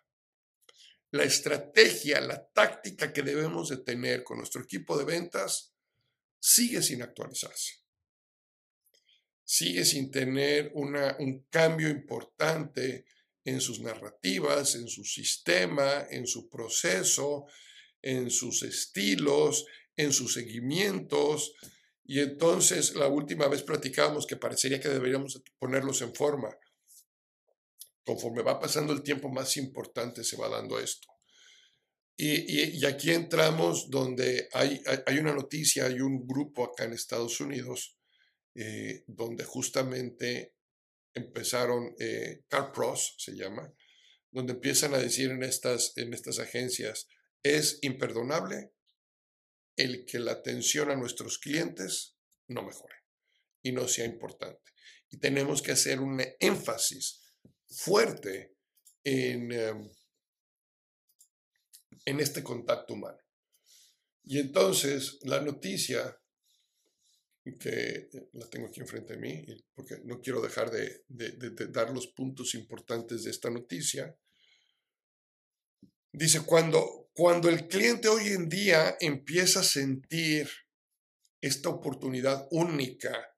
La 1.13 1.23
estrategia, 1.23 2.21
la 2.21 2.45
táctica 2.49 3.13
que 3.13 3.23
debemos 3.23 3.69
de 3.69 3.79
tener 3.79 4.25
con 4.25 4.39
nuestro 4.39 4.63
equipo 4.63 4.99
de 4.99 5.05
ventas 5.05 5.73
sigue 6.41 6.83
sin 6.83 7.03
actualizarse. 7.03 7.75
Sigue 9.45 9.85
sin 9.85 10.11
tener 10.11 10.73
un 10.75 11.47
cambio 11.49 11.89
importante 11.89 13.07
en 13.49 13.61
sus 13.61 13.81
narrativas, 13.81 14.75
en 14.75 14.89
su 14.89 15.05
sistema, 15.05 16.07
en 16.11 16.27
su 16.27 16.49
proceso, 16.49 17.47
en 18.03 18.31
sus 18.31 18.63
estilos, 18.63 19.65
en 19.97 20.13
sus 20.13 20.35
seguimientos, 20.35 21.53
y 22.05 22.21
entonces 22.21 22.95
la 22.95 23.07
última 23.07 23.49
vez 23.49 23.63
platicábamos 23.63 24.27
que 24.27 24.37
parecería 24.37 24.81
que 24.81 24.89
deberíamos 24.89 25.43
ponerlos 25.59 26.01
en 26.01 26.15
forma. 26.15 26.49
Conforme 28.03 28.43
va 28.43 28.59
pasando 28.59 28.95
el 28.95 29.03
tiempo, 29.03 29.29
más 29.29 29.59
importante 29.59 30.25
se 30.25 30.39
va 30.39 30.49
dando 30.49 30.79
esto. 30.79 31.07
Y, 32.17 32.85
aquí 32.85 33.13
entramos 33.13 33.91
donde 33.91 34.49
hay, 34.53 34.83
hay, 35.07 35.19
una 35.19 35.35
noticia, 35.35 35.85
hay 35.85 36.01
un 36.01 36.27
grupo 36.27 36.65
acá 36.65 36.85
en 36.85 36.95
Estados 36.95 37.41
Unidos 37.41 37.97
eh, 38.57 39.05
donde 39.07 39.45
justamente 39.45 40.57
empezaron, 41.15 41.95
eh, 41.99 42.45
CarPros 42.49 43.15
se 43.19 43.37
llama, 43.37 43.73
donde 44.31 44.55
empiezan 44.55 44.95
a 44.95 44.99
decir 44.99 45.31
en 45.31 45.43
estas, 45.43 45.97
en 45.97 46.15
estas 46.15 46.39
agencias, 46.39 47.09
es 47.43 47.79
imperdonable 47.83 48.73
el 49.77 50.05
que 50.07 50.19
la 50.19 50.33
atención 50.33 50.91
a 50.91 50.97
nuestros 50.97 51.39
clientes 51.39 52.17
no 52.49 52.63
mejore 52.63 52.97
y 53.63 53.73
no 53.73 53.89
sea 53.89 54.05
importante. 54.05 54.73
Y 55.11 55.19
tenemos 55.19 55.63
que 55.63 55.73
hacer 55.73 56.01
un 56.01 56.23
énfasis 56.41 57.21
fuerte 57.67 58.57
en, 59.05 59.53
em, 59.53 59.91
en 62.05 62.21
este 62.21 62.43
contacto 62.43 62.95
humano. 62.95 63.19
Y 64.25 64.39
entonces 64.39 65.19
la 65.23 65.41
noticia, 65.41 66.21
que 67.59 68.09
la 68.33 68.47
tengo 68.49 68.69
aquí 68.69 68.81
enfrente 68.81 69.15
de 69.15 69.21
mí, 69.21 69.47
porque 69.75 70.01
no 70.05 70.21
quiero 70.21 70.41
dejar 70.41 70.71
de 70.71 71.05
dar 71.71 71.91
los 71.91 72.09
puntos 72.09 72.55
importantes 72.55 73.25
de 73.25 73.31
esta 73.31 73.51
noticia, 73.51 74.15
dice, 76.13 76.45
cuando, 76.45 77.11
cuando 77.15 77.49
el 77.49 77.69
cliente 77.69 78.09
hoy 78.09 78.29
en 78.29 78.49
día 78.49 78.97
empieza 79.01 79.61
a 79.61 79.65
sentir 79.65 80.49
esta 81.41 81.69
oportunidad 81.69 82.47
única 82.51 83.35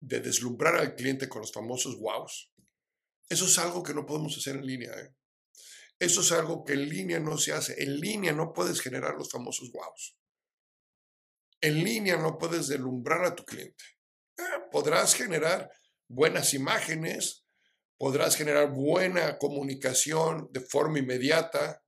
de 0.00 0.20
deslumbrar 0.20 0.76
al 0.76 0.94
cliente 0.94 1.28
con 1.28 1.42
los 1.42 1.52
famosos 1.52 1.96
wows, 1.98 2.52
eso 3.28 3.46
es 3.46 3.58
algo 3.58 3.82
que 3.82 3.94
no 3.94 4.04
podemos 4.04 4.36
hacer 4.36 4.56
en 4.56 4.66
línea. 4.66 4.92
¿eh? 4.92 5.14
Eso 5.98 6.20
es 6.20 6.32
algo 6.32 6.64
que 6.64 6.74
en 6.74 6.88
línea 6.88 7.18
no 7.18 7.38
se 7.38 7.52
hace. 7.52 7.82
En 7.82 7.98
línea 7.98 8.32
no 8.32 8.52
puedes 8.52 8.80
generar 8.80 9.14
los 9.14 9.30
famosos 9.30 9.70
wows. 9.72 10.16
En 11.62 11.82
línea 11.82 12.16
no 12.16 12.36
puedes 12.36 12.68
deslumbrar 12.68 13.24
a 13.24 13.34
tu 13.34 13.44
cliente. 13.44 13.84
Ah, 14.38 14.68
podrás 14.70 15.14
generar 15.14 15.70
buenas 16.08 16.52
imágenes, 16.54 17.44
podrás 17.96 18.36
generar 18.36 18.72
buena 18.72 19.38
comunicación 19.38 20.48
de 20.50 20.60
forma 20.60 20.98
inmediata, 20.98 21.82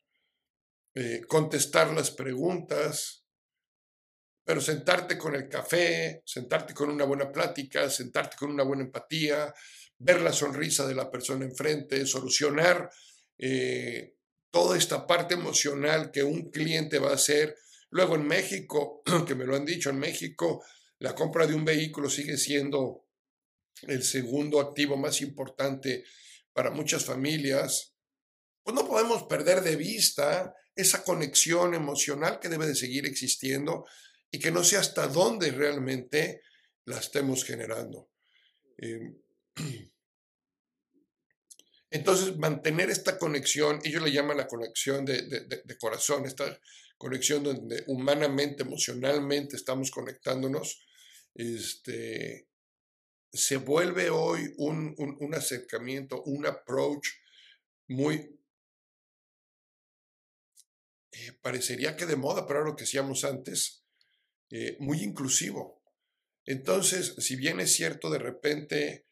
eh, 0.95 1.23
contestar 1.27 1.93
las 1.93 2.13
preguntas, 2.13 3.27
pero 4.45 4.61
sentarte 4.61 5.19
con 5.19 5.35
el 5.35 5.49
café, 5.49 6.23
sentarte 6.25 6.73
con 6.73 6.89
una 6.89 7.05
buena 7.05 7.33
plática, 7.33 7.91
sentarte 7.91 8.37
con 8.37 8.51
una 8.51 8.63
buena 8.63 8.85
empatía, 8.85 9.53
ver 9.99 10.21
la 10.21 10.33
sonrisa 10.33 10.87
de 10.87 10.95
la 10.95 11.11
persona 11.11 11.45
enfrente, 11.45 12.07
solucionar 12.07 12.89
eh, 13.39 14.15
toda 14.53 14.79
esta 14.79 15.05
parte 15.05 15.35
emocional 15.35 16.13
que 16.13 16.23
un 16.23 16.51
cliente 16.51 17.01
va 17.01 17.11
a 17.11 17.15
hacer. 17.15 17.57
Luego 17.95 18.17
en 18.17 18.27
México, 18.27 19.03
que 19.27 19.37
me 19.37 19.45
lo 19.45 19.55
han 19.55 19.65
dicho, 19.65 19.89
en 19.89 20.01
México 20.01 20.65
la 20.99 21.15
compra 21.15 21.47
de 21.47 21.55
un 21.55 21.65
vehículo 21.65 22.11
sigue 22.11 22.37
siendo 22.37 23.07
el 23.83 24.03
segundo 24.03 24.61
activo 24.61 24.97
más 24.97 25.21
importante 25.21 26.05
para 26.53 26.73
muchas 26.73 27.05
familias. 27.05 27.95
Pues 28.65 28.75
no 28.75 28.87
podemos 28.87 29.23
perder 29.25 29.63
de 29.63 29.77
vista 29.77 30.55
esa 30.75 31.05
conexión 31.05 31.75
emocional 31.75 32.41
que 32.41 32.49
debe 32.49 32.67
de 32.67 32.75
seguir 32.75 33.07
existiendo 33.07 33.87
y 34.29 34.41
que 34.41 34.51
no 34.51 34.65
sé 34.65 34.77
hasta 34.77 35.07
dónde 35.07 35.53
realmente 35.53 36.43
la 36.87 36.99
estemos 36.99 37.45
generando. 37.45 38.11
Em, 38.77 39.17
entonces, 41.91 42.37
mantener 42.39 42.91
esta 42.91 43.19
conexión, 43.19 43.79
ellos 43.85 44.03
le 44.03 44.11
llaman 44.11 44.39
la 44.39 44.49
conexión 44.49 45.05
de, 45.05 45.77
corazón, 45.79 46.27
esta 46.27 46.59
conexión 47.05 47.45
donde 47.45 47.85
humanamente, 47.89 48.63
emocionalmente 48.63 49.57
estamos 49.57 49.91
conectándonos, 49.91 50.87
este, 51.35 52.49
se 53.31 53.59
vuelve 53.59 54.09
hoy 54.09 54.55
un, 54.57 54.95
un 54.97 55.35
acercamiento, 55.35 56.23
un 56.23 56.47
approach 56.47 57.09
muy 57.89 58.35
eh, 61.13 61.33
parecería 61.43 61.95
que 61.95 62.07
de 62.07 62.17
moda, 62.17 62.47
pero 62.47 62.61
era 62.61 62.71
lo 62.71 62.75
que 62.75 62.85
hacíamos 62.85 63.25
antes, 63.25 63.85
eh, 64.51 64.79
muy 64.81 65.03
inclusivo. 65.03 65.83
Entonces, 66.47 67.15
si 67.19 67.37
bien 67.37 67.61
es 67.61 67.75
cierto, 67.75 68.09
de 68.09 68.19
repente 68.19 69.07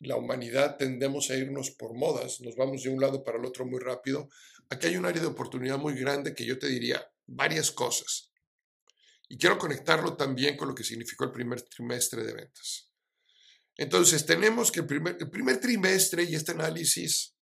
la 0.00 0.16
humanidad 0.16 0.76
tendemos 0.78 1.30
a 1.30 1.36
irnos 1.36 1.70
por 1.70 1.94
modas, 1.94 2.40
nos 2.40 2.56
vamos 2.56 2.82
de 2.82 2.90
un 2.90 3.00
lado 3.00 3.22
para 3.22 3.38
el 3.38 3.44
otro 3.44 3.64
muy 3.64 3.78
rápido, 3.78 4.28
aquí 4.68 4.88
hay 4.88 4.96
un 4.96 5.06
área 5.06 5.22
de 5.22 5.28
oportunidad 5.28 5.78
muy 5.78 5.94
grande 5.94 6.34
que 6.34 6.44
yo 6.44 6.58
te 6.58 6.66
diría 6.66 7.08
varias 7.26 7.70
cosas. 7.70 8.32
Y 9.28 9.38
quiero 9.38 9.58
conectarlo 9.58 10.16
también 10.16 10.56
con 10.56 10.68
lo 10.68 10.74
que 10.74 10.84
significó 10.84 11.24
el 11.24 11.32
primer 11.32 11.62
trimestre 11.62 12.22
de 12.22 12.32
ventas. 12.32 12.90
Entonces, 13.76 14.24
tenemos 14.24 14.70
que 14.70 14.80
el 14.80 14.86
primer, 14.86 15.16
el 15.20 15.30
primer 15.30 15.60
trimestre 15.60 16.22
y 16.22 16.34
este 16.34 16.52
análisis 16.52 17.36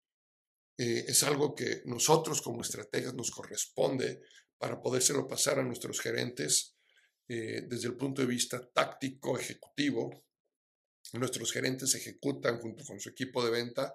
eh, 0.79 1.05
es 1.07 1.23
algo 1.23 1.55
que 1.55 1.83
nosotros 1.85 2.41
como 2.41 2.63
estrategas 2.63 3.15
nos 3.15 3.31
corresponde 3.31 4.23
para 4.57 4.81
podérselo 4.81 5.27
pasar 5.29 5.59
a 5.59 5.63
nuestros 5.63 6.01
gerentes 6.01 6.77
eh, 7.29 7.63
desde 7.69 7.89
el 7.89 7.97
punto 7.97 8.23
de 8.23 8.29
vista 8.29 8.67
táctico, 8.73 9.39
ejecutivo. 9.39 10.25
Nuestros 11.15 11.53
gerentes 11.53 11.95
ejecutan 11.95 12.59
junto 12.59 12.85
con 12.85 12.99
su 13.01 13.11
equipo 13.11 13.45
de 13.45 13.51
venta. 13.51 13.95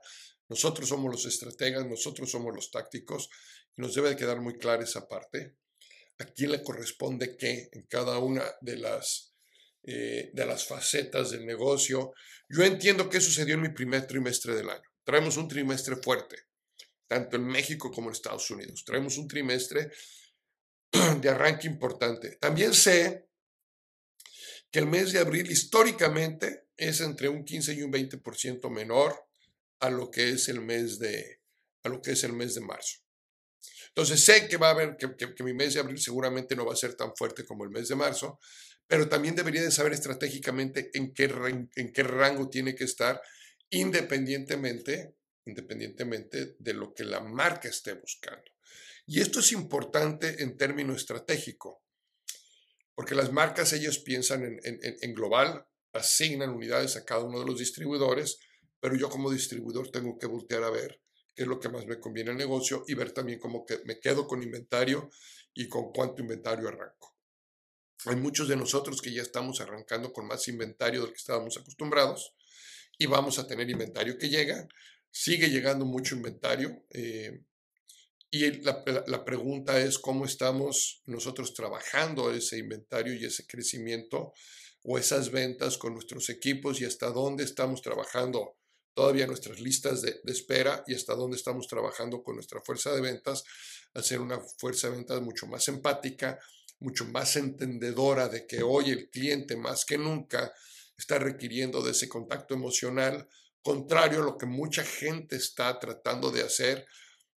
Nosotros 0.50 0.88
somos 0.88 1.12
los 1.12 1.26
estrategas, 1.26 1.86
nosotros 1.88 2.30
somos 2.30 2.54
los 2.54 2.70
tácticos 2.70 3.30
y 3.76 3.82
nos 3.82 3.96
debe 3.96 4.10
de 4.10 4.16
quedar 4.16 4.40
muy 4.42 4.58
clara 4.58 4.84
esa 4.84 5.08
parte. 5.08 5.58
¿A 6.20 6.26
quién 6.26 6.52
le 6.52 6.64
corresponde 6.64 7.38
qué 7.38 7.70
en 7.72 7.84
cada 7.84 8.18
una 8.18 8.44
de 8.62 8.78
las, 8.78 9.34
eh, 9.84 10.32
de 10.34 10.46
las 10.46 10.68
facetas 10.68 11.32
del 11.32 11.46
negocio? 11.46 12.14
Yo 12.50 12.64
entiendo 12.64 13.10
que 13.10 13.22
sucedió 13.22 13.56
en 13.56 13.62
mi 13.62 13.70
primer 13.70 14.08
trimestre 14.08 14.56
del 14.56 14.70
año. 14.70 14.90
Traemos 15.04 15.38
un 15.38 15.48
trimestre 15.48 15.96
fuerte 15.98 16.48
tanto 17.08 17.38
en 17.38 17.46
México 17.46 17.92
como 17.92 18.10
en 18.10 18.14
Estados 18.14 18.50
Unidos. 18.52 18.84
Traemos 18.86 19.18
un 19.18 19.28
trimestre 19.28 19.92
de 21.22 21.30
arranque 21.30 21.68
importante. 21.68 22.38
También 22.40 22.74
sé 22.74 23.28
que 24.70 24.80
el 24.80 24.88
mes 24.88 25.14
de 25.14 25.20
abril 25.20 25.50
históricamente 25.50 26.68
es 26.76 27.02
entre 27.02 27.30
un 27.30 27.44
15 27.44 27.74
y 27.74 27.82
un 27.82 27.92
20% 27.92 28.70
menor 28.70 29.16
a 29.80 29.90
lo 29.90 30.12
que 30.12 30.30
es 30.30 30.50
el 30.50 30.62
mes 30.62 31.00
de, 31.00 31.42
a 31.84 31.90
lo 31.90 32.02
que 32.02 32.12
es 32.12 32.24
el 32.24 32.34
mes 32.34 32.56
de 32.56 32.62
marzo. 32.62 33.00
Entonces 33.98 34.24
sé 34.24 34.48
que 34.48 34.58
va 34.58 34.68
a 34.68 34.72
haber, 34.72 34.96
que, 34.96 35.16
que, 35.18 35.44
mi 35.44 35.56
mes 35.56 35.74
de 35.74 35.80
abril 35.80 36.00
seguramente 36.00 36.56
no 36.56 36.68
va 36.68 36.74
a 36.74 36.78
ser 36.78 36.94
tan 36.94 37.16
fuerte 37.16 37.44
como 37.44 37.64
el 37.64 37.72
mes 37.72 37.88
de 37.88 37.96
marzo, 37.96 38.40
pero 38.86 39.10
también 39.10 39.36
debería 39.36 39.64
de 39.64 39.72
saber 39.72 39.94
estratégicamente 39.94 40.92
en 40.94 41.16
qué, 41.16 41.24
en 41.76 41.92
qué 41.92 42.04
rango 42.04 42.48
tiene 42.48 42.76
que 42.76 42.84
estar 42.84 43.20
independientemente 43.72 45.16
independientemente 45.48 46.56
de 46.60 46.74
lo 46.74 46.94
que 46.94 47.06
la 47.06 47.22
marca 47.22 47.70
esté 47.70 47.94
buscando. 47.94 48.44
Y 49.08 49.22
esto 49.22 49.40
es 49.40 49.52
importante 49.52 50.44
en 50.44 50.58
término 50.58 50.94
estratégico, 50.94 51.82
porque 52.94 53.16
las 53.16 53.32
marcas, 53.32 53.74
ellos 53.74 54.00
piensan 54.00 54.60
en, 54.64 55.14
global, 55.16 55.66
asignan 55.94 56.50
unidades 56.50 56.98
a 56.98 57.06
cada 57.06 57.24
uno 57.24 57.40
de 57.40 57.46
los 57.46 57.58
distribuidores, 57.58 58.38
pero 58.80 58.96
yo 58.96 59.10
como 59.10 59.32
distribuidor 59.32 59.90
tengo 59.90 60.20
que 60.20 60.28
voltear 60.28 60.64
a 60.64 60.70
ver 60.70 61.02
qué 61.38 61.44
es 61.44 61.48
lo 61.48 61.60
que 61.60 61.70
más 61.70 61.86
me 61.86 62.00
conviene 62.00 62.32
al 62.32 62.38
negocio 62.38 62.84
y 62.88 62.96
ver 62.96 63.12
también 63.12 63.38
cómo 63.38 63.64
que 63.64 63.80
me 63.86 64.00
quedo 64.00 64.26
con 64.26 64.42
inventario 64.42 65.12
y 65.54 65.70
con 65.70 65.92
cuánto 65.94 66.24
inventario 66.24 66.68
arranco. 66.68 67.16
Hay 68.06 68.16
muchos 68.16 68.48
de 68.48 68.56
nosotros 68.56 69.02
que 69.02 69.14
ya 69.14 69.22
estamos 69.22 69.62
arrancando 69.62 70.12
con 70.12 70.26
más 70.26 70.48
inventario 70.48 71.02
del 71.02 71.12
que 71.12 71.18
estábamos 71.18 71.56
acostumbrados 71.58 72.34
y 72.98 73.06
vamos 73.06 73.38
a 73.38 73.46
tener 73.46 73.70
inventario 73.70 74.18
que 74.18 74.30
llega, 74.30 74.68
Sigue 75.10 75.50
llegando 75.50 75.86
mucho 75.86 76.16
inventario 76.16 76.84
eh, 76.92 77.42
y 78.30 78.52
la, 78.62 78.84
la, 79.08 79.24
pregunta 79.26 79.80
es 79.80 79.98
cómo 79.98 80.26
estamos 80.26 81.02
nosotros 81.06 81.54
trabajando 81.54 82.32
ese 82.32 82.58
inventario 82.58 83.16
y 83.16 83.26
ese 83.26 83.48
crecimiento 83.48 84.34
o 84.84 85.00
esas 85.00 85.32
ventas 85.32 85.78
con 85.78 85.94
nuestros 85.94 86.30
equipos 86.30 86.82
y 86.82 86.86
hasta 86.86 87.10
dónde 87.10 87.46
estamos 87.46 87.82
trabajando 87.82 88.57
todavía 88.98 89.28
nuestras 89.28 89.60
listas 89.60 90.02
de, 90.02 90.22
de, 90.24 90.32
espera 90.32 90.84
y 90.88 90.96
hasta 90.96 91.14
dónde 91.14 91.38
estamos 91.38 91.68
trabajando 91.68 92.24
con 92.24 92.34
nuestra 92.34 92.62
fuerza 92.62 92.92
de 92.96 93.02
ventas, 93.02 93.44
hacer 93.94 94.20
una 94.20 94.40
fuerza 94.40 94.90
de 94.90 94.96
ventas 94.96 95.22
mucho 95.22 95.46
más 95.46 95.68
empática, 95.68 96.40
mucho 96.80 97.06
más 97.06 97.36
entendedora 97.36 98.28
de 98.28 98.48
que 98.48 98.64
hoy 98.64 98.90
el 98.90 99.12
cliente 99.12 99.56
más 99.56 99.86
que 99.86 100.00
nunca 100.00 100.52
está 100.98 101.20
requiriendo 101.20 101.84
de 101.84 101.92
ese 101.92 102.10
contacto 102.10 102.56
emocional, 102.56 103.30
contrario 103.62 104.24
a 104.24 104.26
lo 104.26 104.36
que 104.36 104.48
mucha 104.48 104.84
gente 104.84 105.36
está 105.36 105.78
tratando 105.80 106.32
de 106.32 106.42
hacer. 106.42 106.88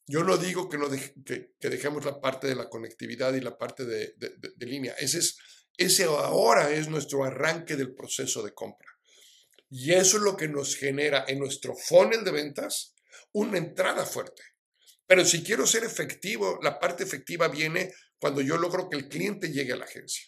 Yo 0.06 0.24
no 0.24 0.38
digo 0.38 0.70
que, 0.70 0.78
no 0.78 0.88
que, 0.88 1.68
dejemos 1.68 2.06
la 2.06 2.22
parte 2.22 2.46
de 2.46 2.54
la 2.54 2.70
conectividad 2.70 3.34
y 3.34 3.42
la 3.42 3.58
parte 3.58 3.84
de, 3.84 4.14
línea. 4.60 4.94
Ese, 4.94 5.18
es, 5.18 5.36
ese 5.76 6.04
ahora 6.04 6.70
es 6.70 6.88
nuestro 6.88 7.22
arranque 7.22 7.76
del 7.76 7.94
proceso 7.94 8.42
de 8.42 8.54
compra. 8.54 8.89
Y 9.70 9.92
eso 9.92 10.16
es 10.16 10.22
lo 10.22 10.36
que 10.36 10.48
nos 10.48 10.76
genera 10.76 11.24
en 11.28 11.38
nuestro 11.38 11.74
funnel 11.76 12.24
de 12.24 12.32
ventas 12.32 12.94
una 13.32 13.56
entrada 13.58 14.04
fuerte. 14.04 14.42
Pero 15.06 15.24
si 15.24 15.42
quiero 15.42 15.66
ser 15.66 15.84
efectivo, 15.84 16.58
la 16.62 16.78
parte 16.78 17.04
efectiva 17.04 17.48
viene 17.48 17.92
cuando 18.18 18.40
yo 18.40 18.58
logro 18.58 18.90
que 18.90 18.96
el 18.96 19.08
cliente 19.08 19.50
llegue 19.50 19.72
a 19.72 19.76
la 19.76 19.84
agencia. 19.84 20.26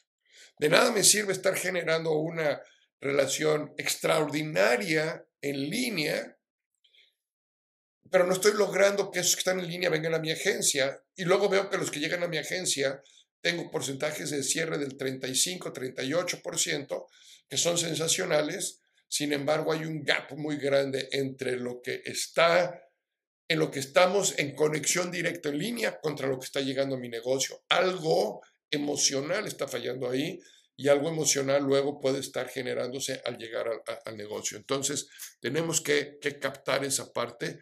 De 0.59 0.69
nada 0.69 0.93
me 0.93 1.05
sirve 1.05 1.33
estar 1.33 1.57
generando 1.57 2.13
una 2.13 2.63
relación 3.01 3.75
extraordinaria 3.77 5.25
en 5.41 5.71
línea, 5.71 6.39
pero 8.11 8.27
no 8.27 8.33
estoy 8.33 8.53
logrando 8.53 9.11
que 9.11 9.21
esos 9.21 9.35
que 9.35 9.41
están 9.41 9.59
en 9.59 9.67
línea 9.67 9.91
vengan 9.91 10.15
a 10.15 10.21
mi 10.21 10.31
agencia 10.31 11.03
y 11.17 11.25
luego 11.25 11.49
veo 11.49 11.69
que 11.69 11.79
los 11.79 11.91
que 11.91 11.99
llegan 11.99 12.23
a 12.23 12.29
mi 12.29 12.39
agencia 12.39 13.03
tengo 13.41 13.71
porcentajes 13.71 14.31
de 14.31 14.43
cierre 14.45 14.79
del 14.79 14.97
35, 14.97 15.73
38%, 15.73 17.07
que 17.49 17.57
son 17.57 17.77
sensacionales. 17.77 18.82
Sin 19.13 19.35
embargo, 19.35 19.75
hay 19.75 19.85
un 19.85 20.03
gap 20.03 20.33
muy 20.39 20.57
grande 20.57 21.07
entre 21.13 21.59
lo 21.59 21.83
que 21.83 22.01
está 22.03 22.83
en 23.47 23.59
lo 23.59 23.71
que 23.71 23.81
estamos 23.81 24.39
en 24.39 24.55
conexión 24.55 25.11
directa 25.11 25.51
en 25.51 25.59
línea 25.59 26.01
contra 26.01 26.29
lo 26.29 26.39
que 26.39 26.47
está 26.47 26.63
llegando 26.63 26.97
a 26.97 26.99
mi 26.99 27.11
negocio. 27.11 27.63
Algo 27.69 28.41
emocional 28.71 29.47
está 29.47 29.69
fallando 29.69 30.09
ahí 30.09 30.41
y 30.79 30.89
algo 30.89 31.11
emocional 31.11 31.63
luego 31.63 32.01
puede 32.01 32.21
estar 32.21 32.49
generándose 32.49 33.21
al 33.27 33.37
llegar 33.37 33.83
al, 34.07 34.17
negocio. 34.17 34.57
Entonces, 34.57 35.11
tenemos 35.41 35.83
que, 35.83 36.19
captar 36.41 36.83
esa 36.83 37.13
parte. 37.13 37.61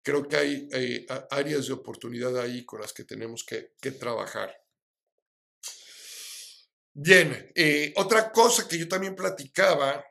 Creo 0.00 0.26
que 0.26 0.36
hay, 0.38 1.06
áreas 1.28 1.66
de 1.66 1.74
oportunidad 1.74 2.40
ahí 2.40 2.64
con 2.64 2.80
las 2.80 2.94
que 2.94 3.04
tenemos 3.04 3.44
que, 3.44 3.90
trabajar. 3.90 4.56
Bien, 6.94 7.52
eh, 7.54 7.92
otra 7.96 8.32
cosa 8.32 8.66
que 8.66 8.78
yo 8.78 8.88
también 8.88 9.14
platicaba, 9.14 10.02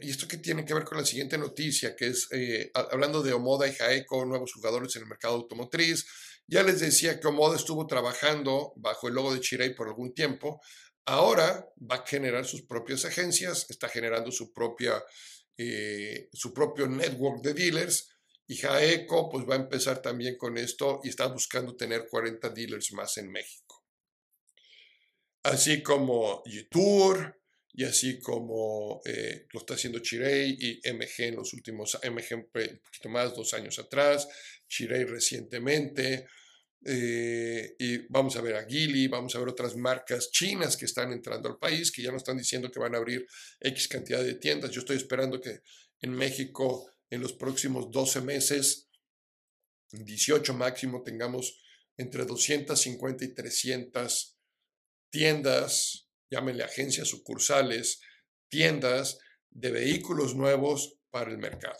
y 0.00 0.10
esto 0.10 0.28
que 0.28 0.38
tiene 0.38 0.64
que 0.64 0.74
ver 0.74 0.84
con 0.84 0.98
la 0.98 1.04
siguiente 1.04 1.38
noticia, 1.38 1.94
que 1.96 2.08
es 2.08 2.28
eh, 2.32 2.70
hablando 2.74 3.22
de 3.22 3.32
Omoda 3.32 3.68
y 3.68 3.74
Jaeco, 3.74 4.24
nuevos 4.24 4.52
jugadores 4.52 4.94
en 4.96 5.02
el 5.02 5.08
mercado 5.08 5.34
automotriz. 5.34 6.06
Ya 6.46 6.62
les 6.62 6.80
decía 6.80 7.18
que 7.20 7.26
Omoda 7.26 7.56
estuvo 7.56 7.86
trabajando 7.86 8.72
bajo 8.76 9.08
el 9.08 9.14
logo 9.14 9.34
de 9.34 9.40
Chirey 9.40 9.74
por 9.74 9.88
algún 9.88 10.14
tiempo. 10.14 10.60
Ahora 11.06 11.68
va 11.80 11.96
a 11.96 12.06
generar 12.06 12.44
sus 12.46 12.62
propias 12.62 13.04
agencias, 13.04 13.66
está 13.68 13.88
generando 13.88 14.30
su, 14.30 14.52
propia, 14.52 15.02
eh, 15.56 16.28
su 16.32 16.52
propio 16.52 16.86
network 16.86 17.42
de 17.42 17.54
dealers 17.54 18.08
y 18.46 18.56
Jaeco 18.56 19.30
pues 19.30 19.48
va 19.48 19.54
a 19.54 19.58
empezar 19.58 20.02
también 20.02 20.36
con 20.36 20.58
esto 20.58 21.00
y 21.02 21.08
está 21.08 21.26
buscando 21.26 21.74
tener 21.76 22.06
40 22.08 22.50
dealers 22.50 22.92
más 22.92 23.16
en 23.16 23.30
México. 23.30 23.84
Así 25.42 25.82
como 25.82 26.42
Tour 26.70 27.38
y 27.76 27.84
así 27.84 28.20
como 28.20 29.02
eh, 29.04 29.46
lo 29.52 29.60
está 29.60 29.74
haciendo 29.74 29.98
Chirey 29.98 30.56
y 30.58 30.92
MG 30.92 31.24
en 31.24 31.36
los 31.36 31.52
últimos, 31.52 31.98
MG 32.02 32.36
un 32.36 32.46
poquito 32.46 33.08
más, 33.08 33.34
dos 33.34 33.52
años 33.52 33.78
atrás, 33.80 34.28
Chirey 34.68 35.04
recientemente, 35.04 36.26
eh, 36.86 37.74
y 37.78 37.98
vamos 38.08 38.36
a 38.36 38.42
ver 38.42 38.56
a 38.56 38.64
Gili, 38.64 39.08
vamos 39.08 39.34
a 39.34 39.38
ver 39.40 39.48
otras 39.48 39.74
marcas 39.74 40.30
chinas 40.30 40.76
que 40.76 40.84
están 40.84 41.12
entrando 41.12 41.48
al 41.48 41.58
país, 41.58 41.90
que 41.90 42.02
ya 42.02 42.12
nos 42.12 42.22
están 42.22 42.36
diciendo 42.36 42.70
que 42.70 42.78
van 42.78 42.94
a 42.94 42.98
abrir 42.98 43.26
X 43.58 43.88
cantidad 43.88 44.22
de 44.22 44.34
tiendas. 44.34 44.70
Yo 44.70 44.80
estoy 44.80 44.98
esperando 44.98 45.40
que 45.40 45.60
en 46.00 46.12
México 46.12 46.88
en 47.10 47.22
los 47.22 47.32
próximos 47.32 47.90
12 47.90 48.20
meses, 48.20 48.88
18 49.90 50.54
máximo, 50.54 51.02
tengamos 51.02 51.60
entre 51.96 52.24
250 52.24 53.24
y 53.24 53.34
300 53.34 54.36
tiendas, 55.10 56.03
llámenle 56.30 56.64
agencias 56.64 57.08
sucursales, 57.08 58.00
tiendas 58.48 59.18
de 59.50 59.70
vehículos 59.70 60.34
nuevos 60.34 60.98
para 61.10 61.30
el 61.30 61.38
mercado. 61.38 61.78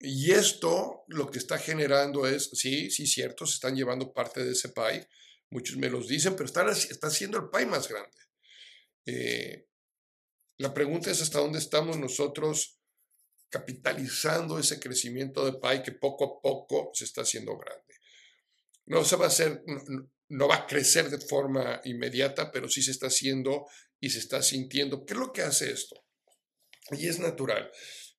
Y 0.00 0.30
esto 0.30 1.04
lo 1.08 1.30
que 1.30 1.38
está 1.38 1.58
generando 1.58 2.26
es, 2.26 2.50
sí, 2.52 2.90
sí, 2.90 3.06
cierto, 3.06 3.46
se 3.46 3.54
están 3.54 3.74
llevando 3.74 4.12
parte 4.12 4.44
de 4.44 4.52
ese 4.52 4.68
pie, 4.68 5.08
muchos 5.50 5.76
me 5.76 5.90
los 5.90 6.06
dicen, 6.06 6.34
pero 6.34 6.44
están, 6.44 6.68
está 6.68 7.08
haciendo 7.08 7.38
el 7.38 7.50
pie 7.50 7.66
más 7.66 7.88
grande. 7.88 8.16
Eh, 9.06 9.66
la 10.58 10.72
pregunta 10.72 11.10
es 11.10 11.20
hasta 11.20 11.40
dónde 11.40 11.58
estamos 11.58 11.98
nosotros 11.98 12.78
capitalizando 13.48 14.58
ese 14.58 14.78
crecimiento 14.78 15.44
de 15.44 15.58
pie 15.58 15.82
que 15.82 15.92
poco 15.92 16.24
a 16.24 16.40
poco 16.40 16.90
se 16.94 17.04
está 17.04 17.22
haciendo 17.22 17.56
grande. 17.56 17.94
No 18.86 19.04
se 19.04 19.16
va 19.16 19.24
a 19.24 19.28
hacer, 19.28 19.62
va 20.30 20.56
a 20.56 20.66
crecer 20.66 21.08
de 21.10 21.18
forma 21.18 21.80
inmediata, 21.84 22.50
pero 22.52 22.68
sí 22.68 22.82
se 22.82 22.90
está 22.90 23.06
haciendo 23.06 23.66
y 24.00 24.10
se 24.10 24.18
está 24.18 24.42
sintiendo. 24.42 25.04
¿Qué 25.04 25.14
es 25.14 25.20
lo 25.20 25.32
que 25.32 25.42
hace 25.42 25.70
esto? 25.70 25.96
Y 26.90 27.08
es 27.08 27.18
natural. 27.18 27.70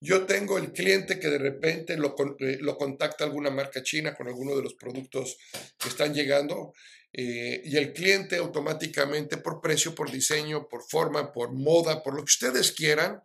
Yo 0.02 0.26
tengo 0.26 0.58
el 0.58 0.72
cliente 0.72 1.20
que 1.20 1.28
de 1.28 1.38
repente 1.38 1.98
lo, 1.98 2.16
eh, 2.40 2.58
lo 2.62 2.78
contacta 2.78 3.26
alguna 3.26 3.50
marca 3.50 3.84
china 3.84 4.16
con 4.16 4.28
alguno 4.28 4.56
de 4.56 4.64
los 4.64 4.76
productos 4.76 5.38
que 5.78 5.90
están 5.90 6.14
llegando 6.14 6.74
eh, 7.12 7.62
y 7.66 7.76
el 7.76 7.92
cliente 7.92 8.38
automáticamente 8.38 9.38
por 9.38 9.62
precio, 9.62 9.96
por 9.96 10.12
diseño, 10.12 10.68
por 10.70 10.84
forma, 10.88 11.34
por 11.34 11.52
moda, 11.54 12.02
por 12.02 12.14
lo 12.14 12.22
que 12.22 12.32
ustedes 12.32 12.72
quieran, 12.72 13.22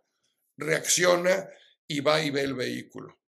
reacciona 0.57 1.47
y 1.87 2.01
va 2.01 2.21
y 2.21 2.29
ve 2.31 2.41
el 2.41 2.55
vehículo. 2.55 3.19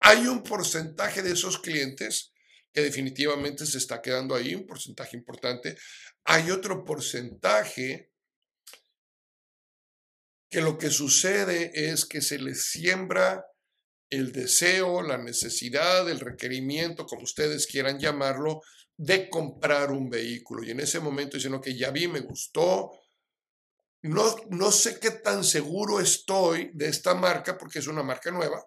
Hay 0.00 0.26
un 0.26 0.42
porcentaje 0.42 1.22
de 1.22 1.32
esos 1.32 1.58
clientes 1.58 2.32
que 2.72 2.82
definitivamente 2.82 3.66
se 3.66 3.78
está 3.78 4.00
quedando 4.00 4.34
ahí, 4.34 4.54
un 4.54 4.66
porcentaje 4.66 5.16
importante. 5.16 5.76
Hay 6.24 6.50
otro 6.50 6.84
porcentaje 6.84 8.12
que 10.48 10.60
lo 10.60 10.78
que 10.78 10.90
sucede 10.90 11.70
es 11.74 12.04
que 12.04 12.20
se 12.20 12.38
les 12.38 12.66
siembra 12.66 13.46
el 14.10 14.32
deseo, 14.32 15.02
la 15.02 15.16
necesidad, 15.16 16.10
el 16.10 16.18
requerimiento, 16.18 17.06
como 17.06 17.22
ustedes 17.22 17.66
quieran 17.66 18.00
llamarlo, 18.00 18.60
de 18.96 19.30
comprar 19.30 19.92
un 19.92 20.10
vehículo. 20.10 20.64
Y 20.64 20.72
en 20.72 20.80
ese 20.80 20.98
momento 21.00 21.36
dicen, 21.36 21.60
que 21.60 21.76
ya 21.76 21.90
vi, 21.90 22.08
me 22.08 22.20
gustó. 22.20 22.90
No, 24.02 24.34
no 24.50 24.72
sé 24.72 24.98
qué 24.98 25.10
tan 25.10 25.44
seguro 25.44 26.00
estoy 26.00 26.70
de 26.74 26.88
esta 26.88 27.14
marca 27.14 27.56
porque 27.56 27.78
es 27.78 27.86
una 27.86 28.02
marca 28.02 28.30
nueva. 28.30 28.66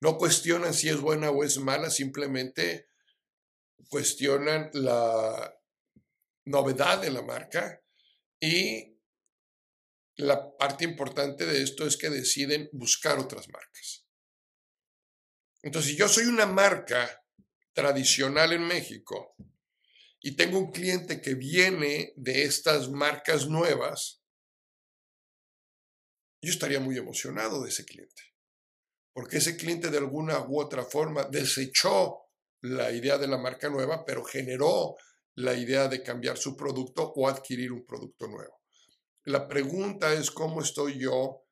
No 0.00 0.18
cuestionan 0.18 0.74
si 0.74 0.88
es 0.88 1.00
buena 1.00 1.30
o 1.30 1.42
es 1.42 1.58
mala, 1.58 1.90
simplemente 1.90 2.90
cuestionan 3.88 4.70
la 4.74 5.58
novedad 6.44 7.00
de 7.00 7.10
la 7.10 7.22
marca 7.22 7.82
y 8.40 8.96
la 10.16 10.56
parte 10.56 10.84
importante 10.84 11.46
de 11.46 11.62
esto 11.62 11.86
es 11.86 11.96
que 11.96 12.10
deciden 12.10 12.68
buscar 12.72 13.18
otras 13.18 13.48
marcas. 13.48 14.06
Entonces, 15.62 15.92
si 15.92 15.96
yo 15.96 16.08
soy 16.08 16.26
una 16.26 16.46
marca 16.46 17.24
tradicional 17.72 18.52
en 18.52 18.66
México 18.66 19.34
y 20.20 20.36
tengo 20.36 20.58
un 20.58 20.70
cliente 20.70 21.20
que 21.20 21.34
viene 21.34 22.12
de 22.16 22.44
estas 22.44 22.90
marcas 22.90 23.48
nuevas, 23.48 24.22
yo 26.42 26.50
estaría 26.50 26.80
muy 26.80 26.96
emocionado 26.96 27.62
de 27.62 27.70
ese 27.70 27.84
cliente 27.84 28.25
porque 29.16 29.38
ese 29.38 29.56
cliente 29.56 29.90
de 29.90 29.96
alguna 29.96 30.46
u 30.46 30.60
otra 30.60 30.84
forma 30.84 31.24
desechó 31.24 32.18
la 32.60 32.92
idea 32.92 33.16
de 33.16 33.26
la 33.26 33.38
marca 33.38 33.70
nueva, 33.70 34.04
pero 34.04 34.22
generó 34.22 34.94
la 35.36 35.54
idea 35.54 35.88
de 35.88 36.02
cambiar 36.02 36.36
su 36.36 36.54
producto 36.54 37.14
o 37.16 37.26
adquirir 37.26 37.72
un 37.72 37.86
producto 37.86 38.26
nuevo. 38.26 38.60
La 39.24 39.48
pregunta 39.48 40.12
es 40.12 40.30
cómo 40.30 40.60
estoy 40.60 40.98
yo 40.98 41.46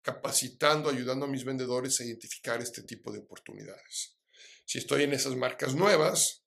capacitando, 0.00 0.88
ayudando 0.88 1.26
a 1.26 1.28
mis 1.28 1.44
vendedores 1.44 1.98
a 1.98 2.04
identificar 2.04 2.62
este 2.62 2.84
tipo 2.84 3.10
de 3.10 3.18
oportunidades. 3.18 4.16
Si 4.64 4.78
estoy 4.78 5.02
en 5.02 5.12
esas 5.12 5.34
marcas 5.34 5.74
nuevas 5.74 6.44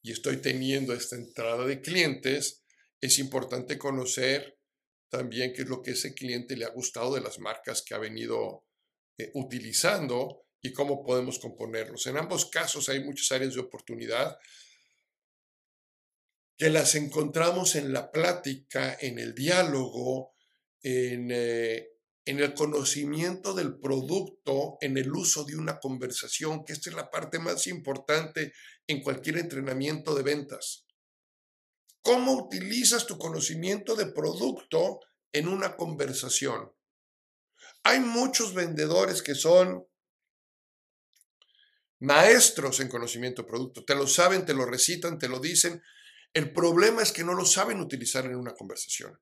y 0.00 0.12
estoy 0.12 0.38
teniendo 0.38 0.94
esta 0.94 1.14
entrada 1.14 1.66
de 1.66 1.82
clientes, 1.82 2.64
es 3.02 3.18
importante 3.18 3.76
conocer 3.76 4.58
también 5.10 5.52
qué 5.52 5.60
es 5.60 5.68
lo 5.68 5.82
que 5.82 5.90
ese 5.90 6.14
cliente 6.14 6.56
le 6.56 6.64
ha 6.64 6.70
gustado 6.70 7.14
de 7.14 7.20
las 7.20 7.38
marcas 7.38 7.82
que 7.86 7.94
ha 7.94 7.98
venido 7.98 8.65
eh, 9.18 9.30
utilizando 9.34 10.46
y 10.60 10.72
cómo 10.72 11.04
podemos 11.04 11.38
componerlos. 11.38 12.06
En 12.06 12.16
ambos 12.16 12.46
casos 12.46 12.88
hay 12.88 13.02
muchas 13.02 13.32
áreas 13.32 13.54
de 13.54 13.60
oportunidad 13.60 14.38
que 16.56 16.70
las 16.70 16.94
encontramos 16.94 17.76
en 17.76 17.92
la 17.92 18.10
plática, 18.10 18.96
en 19.00 19.18
el 19.18 19.34
diálogo, 19.34 20.34
en, 20.82 21.30
eh, 21.30 21.88
en, 22.24 22.40
el 22.40 22.54
conocimiento 22.54 23.52
del 23.52 23.78
producto, 23.78 24.78
en 24.80 24.96
el 24.96 25.12
uso 25.12 25.44
de 25.44 25.56
una 25.56 25.78
conversación, 25.78 26.64
que 26.64 26.72
esta 26.72 26.90
es 26.90 26.96
la 26.96 27.10
parte 27.10 27.38
más 27.38 27.66
importante 27.66 28.52
en 28.86 29.02
cualquier 29.02 29.38
entrenamiento 29.38 30.14
de 30.14 30.22
ventas. 30.22 30.86
¿Cómo 32.02 32.32
utilizas 32.34 33.06
tu 33.06 33.18
conocimiento 33.18 33.96
de 33.96 34.06
producto 34.06 35.00
en 35.32 35.48
una 35.48 35.76
conversación? 35.76 36.75
Hay 37.88 38.00
muchos 38.00 38.52
vendedores 38.52 39.22
que 39.22 39.36
son 39.36 39.86
maestros 42.00 42.80
en 42.80 42.88
conocimiento 42.88 43.42
de 43.42 43.48
producto. 43.48 43.84
Te 43.84 43.94
lo 43.94 44.08
saben, 44.08 44.44
te 44.44 44.54
lo 44.54 44.66
recitan, 44.66 45.20
te 45.20 45.28
lo 45.28 45.38
dicen. 45.38 45.80
El 46.32 46.52
problema 46.52 47.00
es 47.00 47.12
que 47.12 47.22
no 47.22 47.32
lo 47.34 47.44
saben 47.44 47.78
utilizar 47.78 48.24
en 48.24 48.34
una 48.34 48.54
conversación. 48.54 49.16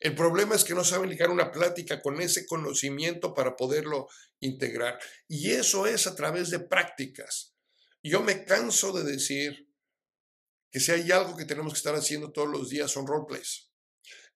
El 0.00 0.14
problema 0.14 0.54
es 0.54 0.64
que 0.64 0.74
no 0.74 0.84
saben 0.84 1.08
ligar 1.08 1.30
una 1.30 1.50
plática 1.50 2.02
con 2.02 2.20
ese 2.20 2.44
conocimiento 2.44 3.32
para 3.32 3.56
poderlo 3.56 4.08
integrar. 4.40 4.98
Y 5.26 5.52
eso 5.52 5.86
es 5.86 6.06
a 6.06 6.14
través 6.14 6.50
de 6.50 6.60
prácticas. 6.60 7.54
Yo 8.02 8.20
me 8.22 8.44
canso 8.44 8.92
de 8.92 9.10
decir 9.10 9.66
que 10.70 10.78
si 10.78 10.92
hay 10.92 11.10
algo 11.10 11.38
que 11.38 11.46
tenemos 11.46 11.72
que 11.72 11.78
estar 11.78 11.94
haciendo 11.94 12.32
todos 12.32 12.50
los 12.50 12.68
días 12.68 12.90
son 12.90 13.06
roleplays. 13.06 13.69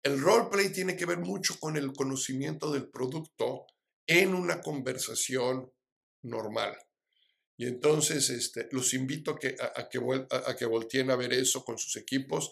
El 0.04 0.20
roleplay 0.20 0.72
tiene 0.72 0.96
que 0.96 1.06
ver 1.06 1.20
mucho 1.20 1.60
con 1.60 1.78
el 1.78 1.94
conocimiento 1.94 2.72
del 2.72 2.90
producto 2.90 3.68
en 4.08 4.34
una 4.34 4.62
conversación 4.62 5.72
normal. 6.24 6.76
Y 7.58 7.68
entonces 7.68 8.30
este, 8.32 8.68
los 8.72 8.94
invito 8.96 9.32
a 9.32 9.40
que, 9.40 9.56
a, 9.60 9.88
que, 9.88 10.00
a, 10.32 10.56
que 10.56 10.66
volteen 10.66 11.12
a 11.12 11.16
ver 11.16 11.34
eso 11.34 11.64
con 11.64 11.78
sus 11.78 11.96
equipos. 11.98 12.50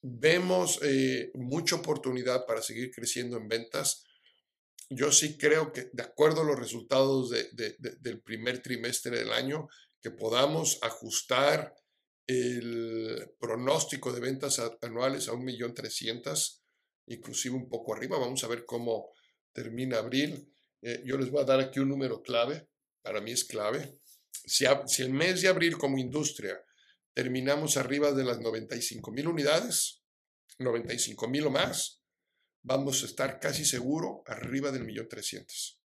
Vemos 0.00 0.78
eh, 0.82 1.32
mucha 1.34 1.76
oportunidad 1.76 2.46
para 2.46 2.62
seguir 2.62 2.92
creciendo 2.92 3.36
en 3.36 3.48
ventas. 3.48 4.04
Yo 4.88 5.10
sí 5.10 5.36
creo 5.36 5.72
que, 5.72 5.90
de 5.92 6.02
acuerdo 6.04 6.42
a 6.42 6.44
los 6.44 6.56
resultados 6.56 7.30
del 7.30 8.22
primer 8.22 8.62
trimestre 8.62 9.18
del 9.18 9.32
año, 9.32 9.66
que 10.00 10.12
podamos 10.12 10.78
ajustar 10.82 11.74
el 12.28 13.32
pronóstico 13.40 14.12
de 14.12 14.20
ventas 14.20 14.62
anuales 14.80 15.28
a 15.28 15.32
1.300.000 15.32 16.65
inclusive 17.06 17.54
un 17.54 17.68
poco 17.68 17.94
arriba. 17.94 18.18
Vamos 18.18 18.42
a 18.44 18.48
ver 18.48 18.64
cómo 18.64 19.10
termina 19.52 19.98
abril. 19.98 20.52
Eh, 20.82 21.02
yo 21.04 21.16
les 21.16 21.30
voy 21.30 21.42
a 21.42 21.46
dar 21.46 21.60
aquí 21.60 21.80
un 21.80 21.88
número 21.88 22.22
clave, 22.22 22.68
para 23.02 23.20
mí 23.20 23.32
es 23.32 23.44
clave. 23.44 23.98
Si, 24.30 24.64
si 24.86 25.02
el 25.02 25.10
mes 25.10 25.42
de 25.42 25.48
abril 25.48 25.76
como 25.78 25.98
industria 25.98 26.60
terminamos 27.14 27.76
arriba 27.76 28.12
de 28.12 28.24
las 28.24 28.40
95 28.40 29.10
mil 29.10 29.28
unidades, 29.28 30.02
95 30.58 31.28
mil 31.28 31.46
o 31.46 31.50
más, 31.50 32.02
vamos 32.62 33.02
a 33.02 33.06
estar 33.06 33.40
casi 33.40 33.64
seguro 33.64 34.22
arriba 34.26 34.70
del 34.70 34.84
millón 34.84 35.08
trescientos. 35.08 35.80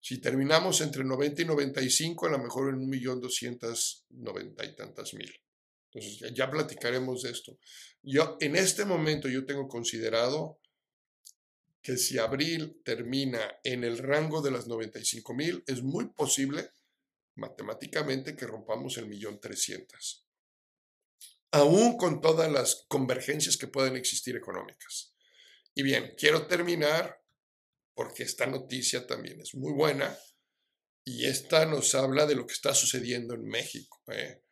Si 0.00 0.18
terminamos 0.20 0.80
entre 0.80 1.04
90 1.04 1.42
y 1.42 1.44
95, 1.44 2.26
a 2.26 2.30
lo 2.30 2.38
mejor 2.38 2.70
en 2.70 2.80
un 2.80 2.88
millón 2.88 3.20
doscientos 3.20 4.04
noventa 4.10 4.64
y 4.64 4.74
tantas 4.74 5.14
mil. 5.14 5.32
Entonces 5.92 6.32
ya, 6.34 6.50
platicaremos 6.50 7.22
de 7.22 7.30
esto. 7.30 7.58
Yo 8.02 8.36
en 8.40 8.56
este 8.56 8.84
momento 8.84 9.28
yo 9.28 9.44
tengo 9.44 9.68
considerado 9.68 10.58
que 11.82 11.96
si 11.96 12.18
abril 12.18 12.80
termina 12.84 13.58
en 13.64 13.84
el 13.84 13.98
rango 13.98 14.40
de 14.40 14.52
las 14.52 14.68
95 14.68 15.34
mil, 15.34 15.62
es 15.66 15.82
muy 15.82 16.08
posible 16.12 16.70
matemáticamente 17.34 18.36
que 18.36 18.46
rompamos 18.46 18.96
el 18.98 19.06
millón 19.06 19.40
trescientos. 19.40 20.26
Aún 21.50 21.96
con 21.98 22.20
todas 22.20 22.50
las 22.50 22.86
convergencias 22.88 23.56
que 23.56 23.66
pueden 23.66 23.96
existir 23.96 24.36
económicas. 24.36 25.14
Y 25.74 25.82
bien, 25.82 26.14
quiero 26.16 26.46
terminar 26.46 27.22
porque 27.94 28.22
esta 28.22 28.46
noticia 28.46 29.06
también 29.06 29.40
es 29.40 29.54
muy 29.54 29.72
buena 29.72 30.16
y 31.04 31.26
esta 31.26 31.66
nos 31.66 31.94
habla 31.94 32.26
de 32.26 32.36
lo 32.36 32.46
que 32.46 32.54
está 32.54 32.74
sucediendo 32.74 33.34
en 33.34 33.44
México. 33.44 34.02
¿eh? 34.08 34.42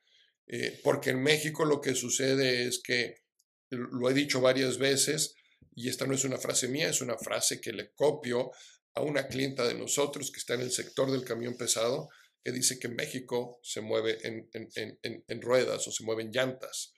Eh, 0.52 0.80
porque 0.82 1.10
en 1.10 1.22
México 1.22 1.64
lo 1.64 1.80
que 1.80 1.94
sucede 1.94 2.66
es 2.66 2.82
que, 2.82 3.22
lo 3.70 4.10
he 4.10 4.14
dicho 4.14 4.40
varias 4.40 4.78
veces, 4.78 5.36
y 5.76 5.88
esta 5.88 6.08
no 6.08 6.14
es 6.14 6.24
una 6.24 6.38
frase 6.38 6.66
mía, 6.66 6.88
es 6.88 7.00
una 7.00 7.16
frase 7.16 7.60
que 7.60 7.72
le 7.72 7.92
copio 7.92 8.50
a 8.94 9.02
una 9.02 9.28
clienta 9.28 9.64
de 9.68 9.74
nosotros 9.74 10.32
que 10.32 10.40
está 10.40 10.54
en 10.54 10.62
el 10.62 10.72
sector 10.72 11.08
del 11.12 11.24
camión 11.24 11.56
pesado, 11.56 12.08
que 12.42 12.50
dice 12.50 12.80
que 12.80 12.88
México 12.88 13.60
se 13.62 13.80
mueve 13.80 14.18
en, 14.24 15.40
ruedas 15.40 15.86
o 15.86 15.92
se 15.92 16.02
mueve 16.02 16.24
en 16.24 16.32
llantas. 16.32 16.94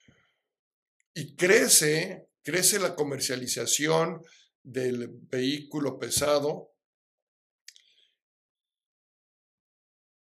Y 1.13 1.35
crece, 1.35 2.29
crece 2.41 2.79
la 2.79 2.95
comercialización 2.95 4.23
del 4.63 5.09
vehículo 5.09 5.99
pesado 5.99 6.72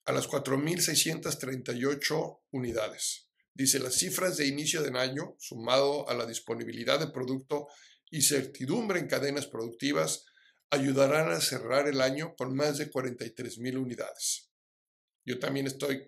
a 0.06 0.12
las 0.12 0.28
4.638 0.28 2.42
unidades. 2.52 3.30
Dice, 3.54 3.80
las 3.80 3.96
cifras 3.96 4.38
de 4.38 4.48
inicio 4.48 4.82
del 4.82 4.98
año, 4.98 5.36
sumado 5.40 6.10
a 6.10 6.14
la 6.14 6.26
disponibilidad 6.26 7.00
de 7.00 7.08
producto 7.08 7.68
y 8.12 8.22
certidumbre 8.22 9.00
en 9.00 9.08
cadenas 9.08 9.48
productivas, 9.48 10.26
ayudarán 10.70 11.32
a 11.32 11.42
cerrar 11.42 11.88
el 11.88 12.02
año 12.02 12.36
con 12.36 12.56
más 12.56 12.78
de 12.78 12.92
43.000 12.92 13.78
unidades. 13.78 14.52
Yo 15.26 15.40
también 15.40 15.68
estoy 15.68 16.06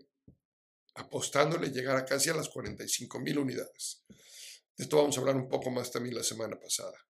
apostándole 0.98 1.70
llegar 1.70 1.96
a 1.96 2.06
casi 2.06 2.30
a 2.30 2.34
las 2.34 2.50
45 2.50 3.20
mil 3.20 3.40
unidades. 3.40 4.04
De 4.10 4.84
esto 4.84 4.98
vamos 4.98 5.18
a 5.18 5.22
hablar 5.22 5.36
un 5.36 5.48
poco 5.48 5.72
más 5.72 5.92
también 5.92 6.16
la 6.16 6.24
semana 6.24 6.60
pasada. 6.60 7.07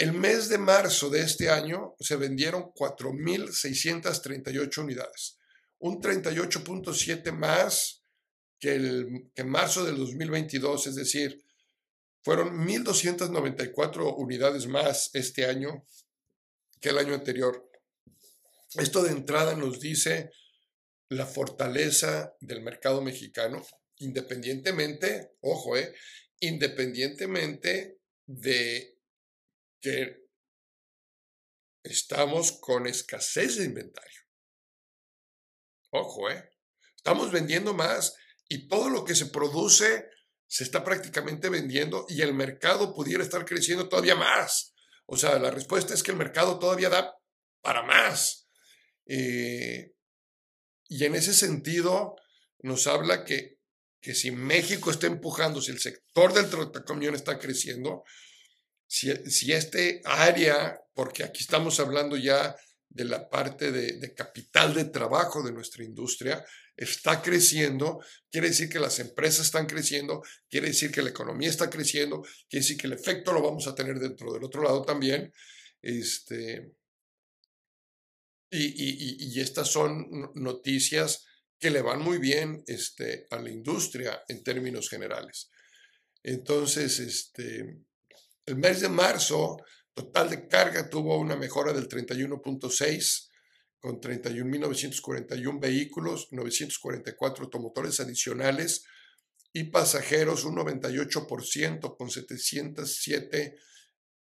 El 0.00 0.14
mes 0.14 0.48
de 0.48 0.56
marzo 0.56 1.10
de 1.10 1.20
este 1.20 1.50
año 1.50 1.94
se 2.00 2.16
vendieron 2.16 2.72
4.638 2.72 4.78
unidades, 4.78 5.36
un 5.78 6.00
38.7 6.00 7.32
más 7.32 8.02
que, 8.58 8.76
el, 8.76 9.30
que 9.34 9.44
marzo 9.44 9.84
del 9.84 9.98
2022, 9.98 10.86
es 10.86 10.94
decir, 10.94 11.44
fueron 12.22 12.66
1.294 12.66 14.14
unidades 14.16 14.66
más 14.66 15.10
este 15.12 15.44
año 15.44 15.84
que 16.80 16.88
el 16.88 16.96
año 16.96 17.12
anterior. 17.12 17.70
Esto 18.76 19.02
de 19.02 19.10
entrada 19.10 19.54
nos 19.54 19.80
dice 19.80 20.30
la 21.10 21.26
fortaleza 21.26 22.34
del 22.40 22.62
mercado 22.62 23.02
mexicano, 23.02 23.62
independientemente, 23.96 25.32
ojo, 25.42 25.76
eh, 25.76 25.94
independientemente 26.40 27.98
de 28.24 28.96
que 29.80 30.26
estamos 31.82 32.52
con 32.60 32.86
escasez 32.86 33.56
de 33.56 33.64
inventario. 33.64 34.20
Ojo, 35.90 36.30
¿eh? 36.30 36.50
Estamos 36.96 37.32
vendiendo 37.32 37.74
más 37.74 38.14
y 38.48 38.68
todo 38.68 38.90
lo 38.90 39.04
que 39.04 39.14
se 39.14 39.26
produce 39.26 40.04
se 40.46 40.64
está 40.64 40.82
prácticamente 40.82 41.48
vendiendo 41.48 42.06
y 42.08 42.22
el 42.22 42.34
mercado 42.34 42.92
pudiera 42.92 43.22
estar 43.22 43.44
creciendo 43.44 43.88
todavía 43.88 44.16
más. 44.16 44.74
O 45.06 45.16
sea, 45.16 45.38
la 45.38 45.50
respuesta 45.50 45.94
es 45.94 46.02
que 46.02 46.10
el 46.10 46.16
mercado 46.16 46.58
todavía 46.58 46.88
da 46.88 47.14
para 47.62 47.82
más. 47.82 48.48
Eh, 49.06 49.92
y 50.88 51.04
en 51.04 51.14
ese 51.14 51.34
sentido 51.34 52.16
nos 52.62 52.86
habla 52.88 53.24
que, 53.24 53.58
que 54.00 54.14
si 54.14 54.32
México 54.32 54.90
está 54.90 55.06
empujando, 55.06 55.62
si 55.62 55.70
el 55.70 55.78
sector 55.78 56.32
del 56.32 56.50
tractocamión 56.50 57.14
está 57.14 57.38
creciendo, 57.38 58.02
si, 58.90 59.52
este 59.52 60.00
área, 60.04 60.76
porque 60.94 61.22
aquí 61.22 61.42
estamos 61.42 61.78
hablando 61.78 62.16
ya 62.16 62.56
de 62.88 63.04
la 63.04 63.28
parte 63.28 63.70
de, 63.70 64.12
capital 64.14 64.74
de 64.74 64.86
trabajo 64.86 65.44
de 65.44 65.52
nuestra 65.52 65.84
industria, 65.84 66.44
está 66.76 67.22
creciendo, 67.22 68.00
quiere 68.32 68.48
decir 68.48 68.68
que 68.68 68.80
las 68.80 68.98
empresas 68.98 69.46
están 69.46 69.66
creciendo, 69.66 70.22
quiere 70.48 70.68
decir 70.68 70.90
que 70.90 71.02
la 71.02 71.10
economía 71.10 71.48
está 71.48 71.70
creciendo, 71.70 72.22
quiere 72.48 72.64
decir 72.64 72.76
que 72.76 72.88
el 72.88 72.94
efecto 72.94 73.32
lo 73.32 73.42
vamos 73.42 73.68
a 73.68 73.76
tener 73.76 74.00
dentro 74.00 74.32
del 74.32 74.42
otro 74.42 74.62
lado 74.62 74.82
también. 74.82 75.32
Este, 75.80 76.72
y, 78.50 79.32
y 79.32 79.40
estas 79.40 79.68
son 79.68 80.32
noticias 80.34 81.26
que 81.60 81.70
le 81.70 81.82
van 81.82 82.00
muy 82.00 82.18
bien 82.18 82.64
este, 82.66 83.28
a 83.30 83.38
la 83.38 83.50
industria 83.50 84.20
en 84.26 84.42
términos 84.42 84.88
generales. 84.88 85.48
Entonces, 86.24 86.98
este, 86.98 87.84
el 88.46 88.56
mes 88.56 88.80
de 88.80 88.88
marzo, 88.88 89.58
total 89.94 90.30
de 90.30 90.48
carga 90.48 90.88
tuvo 90.88 91.18
una 91.18 91.36
mejora 91.36 91.72
del 91.72 91.88
31.6 91.88 93.28
con 93.80 94.00
31.941 94.00 95.60
vehículos, 95.60 96.28
944 96.32 97.44
automotores 97.44 98.00
adicionales 98.00 98.84
y 99.52 99.64
pasajeros 99.64 100.44
un 100.44 100.56
98% 100.56 101.96
con 101.96 102.10
707 102.10 103.56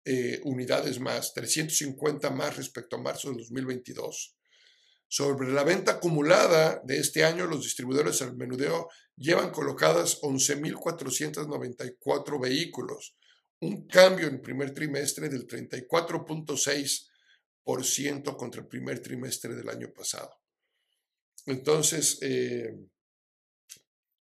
eh, 0.04 0.40
unidades 0.44 0.98
más, 0.98 1.32
350 1.32 2.30
más 2.30 2.56
respecto 2.56 2.96
a 2.96 3.02
marzo 3.02 3.30
de 3.30 3.38
2022. 3.38 4.36
Sobre 5.06 5.52
la 5.52 5.62
venta 5.62 5.92
acumulada 5.92 6.82
de 6.84 6.98
este 6.98 7.24
año, 7.24 7.46
los 7.46 7.62
distribuidores 7.62 8.20
al 8.22 8.36
menudeo 8.36 8.88
llevan 9.14 9.50
colocadas 9.50 10.20
11.494 10.22 12.40
vehículos, 12.40 13.14
un 13.62 13.86
cambio 13.86 14.26
en 14.26 14.34
el 14.34 14.40
primer 14.40 14.74
trimestre 14.74 15.28
del 15.28 15.46
34.6% 15.46 18.36
contra 18.36 18.60
el 18.60 18.66
primer 18.66 18.98
trimestre 19.00 19.54
del 19.54 19.68
año 19.68 19.92
pasado. 19.92 20.34
Entonces, 21.46 22.18
eh, 22.22 22.74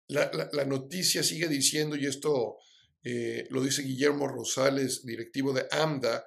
la, 0.08 0.66
noticia 0.66 1.24
sigue 1.24 1.48
diciendo, 1.48 1.96
y 1.96 2.06
esto 2.06 2.58
eh, 3.04 3.48
lo 3.50 3.64
dice 3.64 3.82
Guillermo 3.82 4.28
Rosales, 4.28 5.04
directivo 5.04 5.52
de 5.52 5.66
AMDA, 5.72 6.24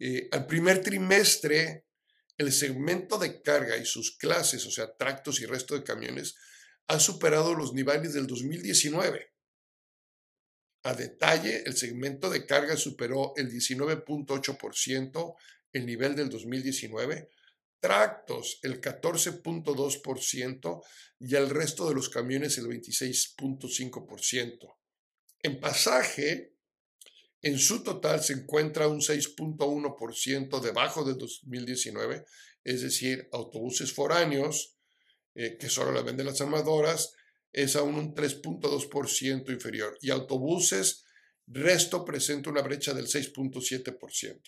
eh, 0.00 0.26
al 0.32 0.46
primer 0.46 0.82
trimestre 0.82 1.86
el 2.38 2.50
segmento 2.50 3.18
de 3.18 3.40
carga 3.40 3.76
y 3.76 3.84
sus 3.84 4.16
clases, 4.16 4.66
o 4.66 4.72
sea, 4.72 4.96
tractos 4.96 5.40
y 5.40 5.46
resto 5.46 5.76
de 5.76 5.84
camiones, 5.84 6.34
ha 6.88 6.98
superado 6.98 7.54
los 7.54 7.72
niveles 7.72 8.14
del 8.14 8.26
2019. 8.26 9.31
A 10.84 10.94
detalle, 10.94 11.62
el 11.64 11.76
segmento 11.76 12.28
de 12.28 12.44
carga 12.44 12.76
superó 12.76 13.34
el 13.36 13.48
19.8% 13.50 15.36
el 15.72 15.86
nivel 15.86 16.16
del 16.16 16.28
2019, 16.28 17.30
tractos 17.80 18.58
el 18.62 18.80
14.2% 18.80 20.82
y 21.20 21.34
el 21.34 21.50
resto 21.50 21.86
de 21.88 21.94
los 21.94 22.08
camiones 22.08 22.56
el 22.58 22.66
26.5%. 22.66 24.76
En 25.42 25.60
pasaje, 25.60 26.54
en 27.40 27.58
su 27.58 27.82
total 27.82 28.22
se 28.22 28.34
encuentra 28.34 28.86
un 28.86 29.00
6.1% 29.00 30.60
debajo 30.60 31.04
del 31.04 31.18
2019, 31.18 32.24
es 32.64 32.82
decir, 32.82 33.28
autobuses 33.32 33.92
foráneos, 33.92 34.76
eh, 35.34 35.56
que 35.58 35.68
solo 35.68 35.90
la 35.92 36.02
venden 36.02 36.26
las 36.26 36.40
armadoras, 36.40 37.14
es 37.52 37.76
aún 37.76 37.94
un 37.96 38.14
3.2% 38.14 39.52
inferior 39.52 39.96
y 40.00 40.10
autobuses, 40.10 41.04
resto 41.46 42.04
presenta 42.04 42.50
una 42.50 42.62
brecha 42.62 42.94
del 42.94 43.06
6.7%. 43.06 44.40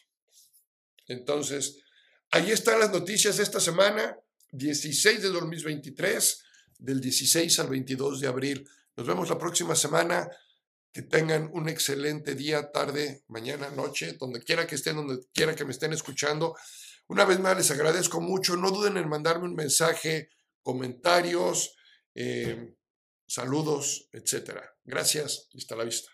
Entonces, 1.09 1.83
ahí 2.31 2.51
están 2.51 2.81
las 2.81 2.91
noticias 2.91 3.37
de 3.37 3.43
esta 3.43 3.61
semana, 3.61 4.17
16 4.53 5.23
de 5.23 5.29
2023, 5.29 6.43
del 6.79 7.01
16 7.01 7.59
al 7.59 7.69
22 7.69 8.21
de 8.21 8.27
abril. 8.27 8.69
Nos 8.97 9.07
vemos 9.07 9.29
la 9.29 9.39
próxima 9.39 9.75
semana. 9.75 10.29
Que 10.93 11.03
tengan 11.03 11.51
un 11.53 11.69
excelente 11.69 12.37
día, 12.37 12.71
tarde, 12.71 13.25
mañana, 13.27 13.69
noche, 13.69 14.13
donde 14.13 14.41
quiera 14.41 14.65
que 14.65 14.77
estén, 14.77 14.95
donde 14.95 15.27
quiera 15.33 15.57
que 15.57 15.65
me 15.65 15.73
estén 15.73 15.93
escuchando. 15.93 16.55
Una 17.09 17.25
vez 17.25 17.41
más 17.41 17.57
les 17.57 17.73
agradezco 17.73 18.21
mucho. 18.21 18.57
No 18.57 18.71
duden 18.71 18.97
en 18.97 19.09
mandarme 19.09 19.47
un 19.47 19.57
mensaje, 19.57 20.29
comentarios. 20.63 21.75
Eh, 22.15 22.77
saludos, 23.27 24.09
etcétera. 24.13 24.77
Gracias 24.85 25.49
y 25.53 25.59
hasta 25.59 25.77
la 25.77 25.85
vista. 25.85 26.11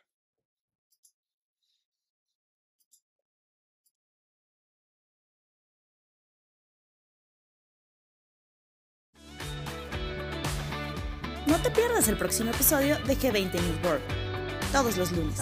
No 11.46 11.60
te 11.60 11.70
pierdas 11.72 12.06
el 12.06 12.16
próximo 12.16 12.52
episodio 12.52 12.96
de 13.00 13.16
G20 13.16 13.52
News 13.54 13.84
World, 13.84 14.02
todos 14.72 14.96
los 14.96 15.10
lunes. 15.10 15.40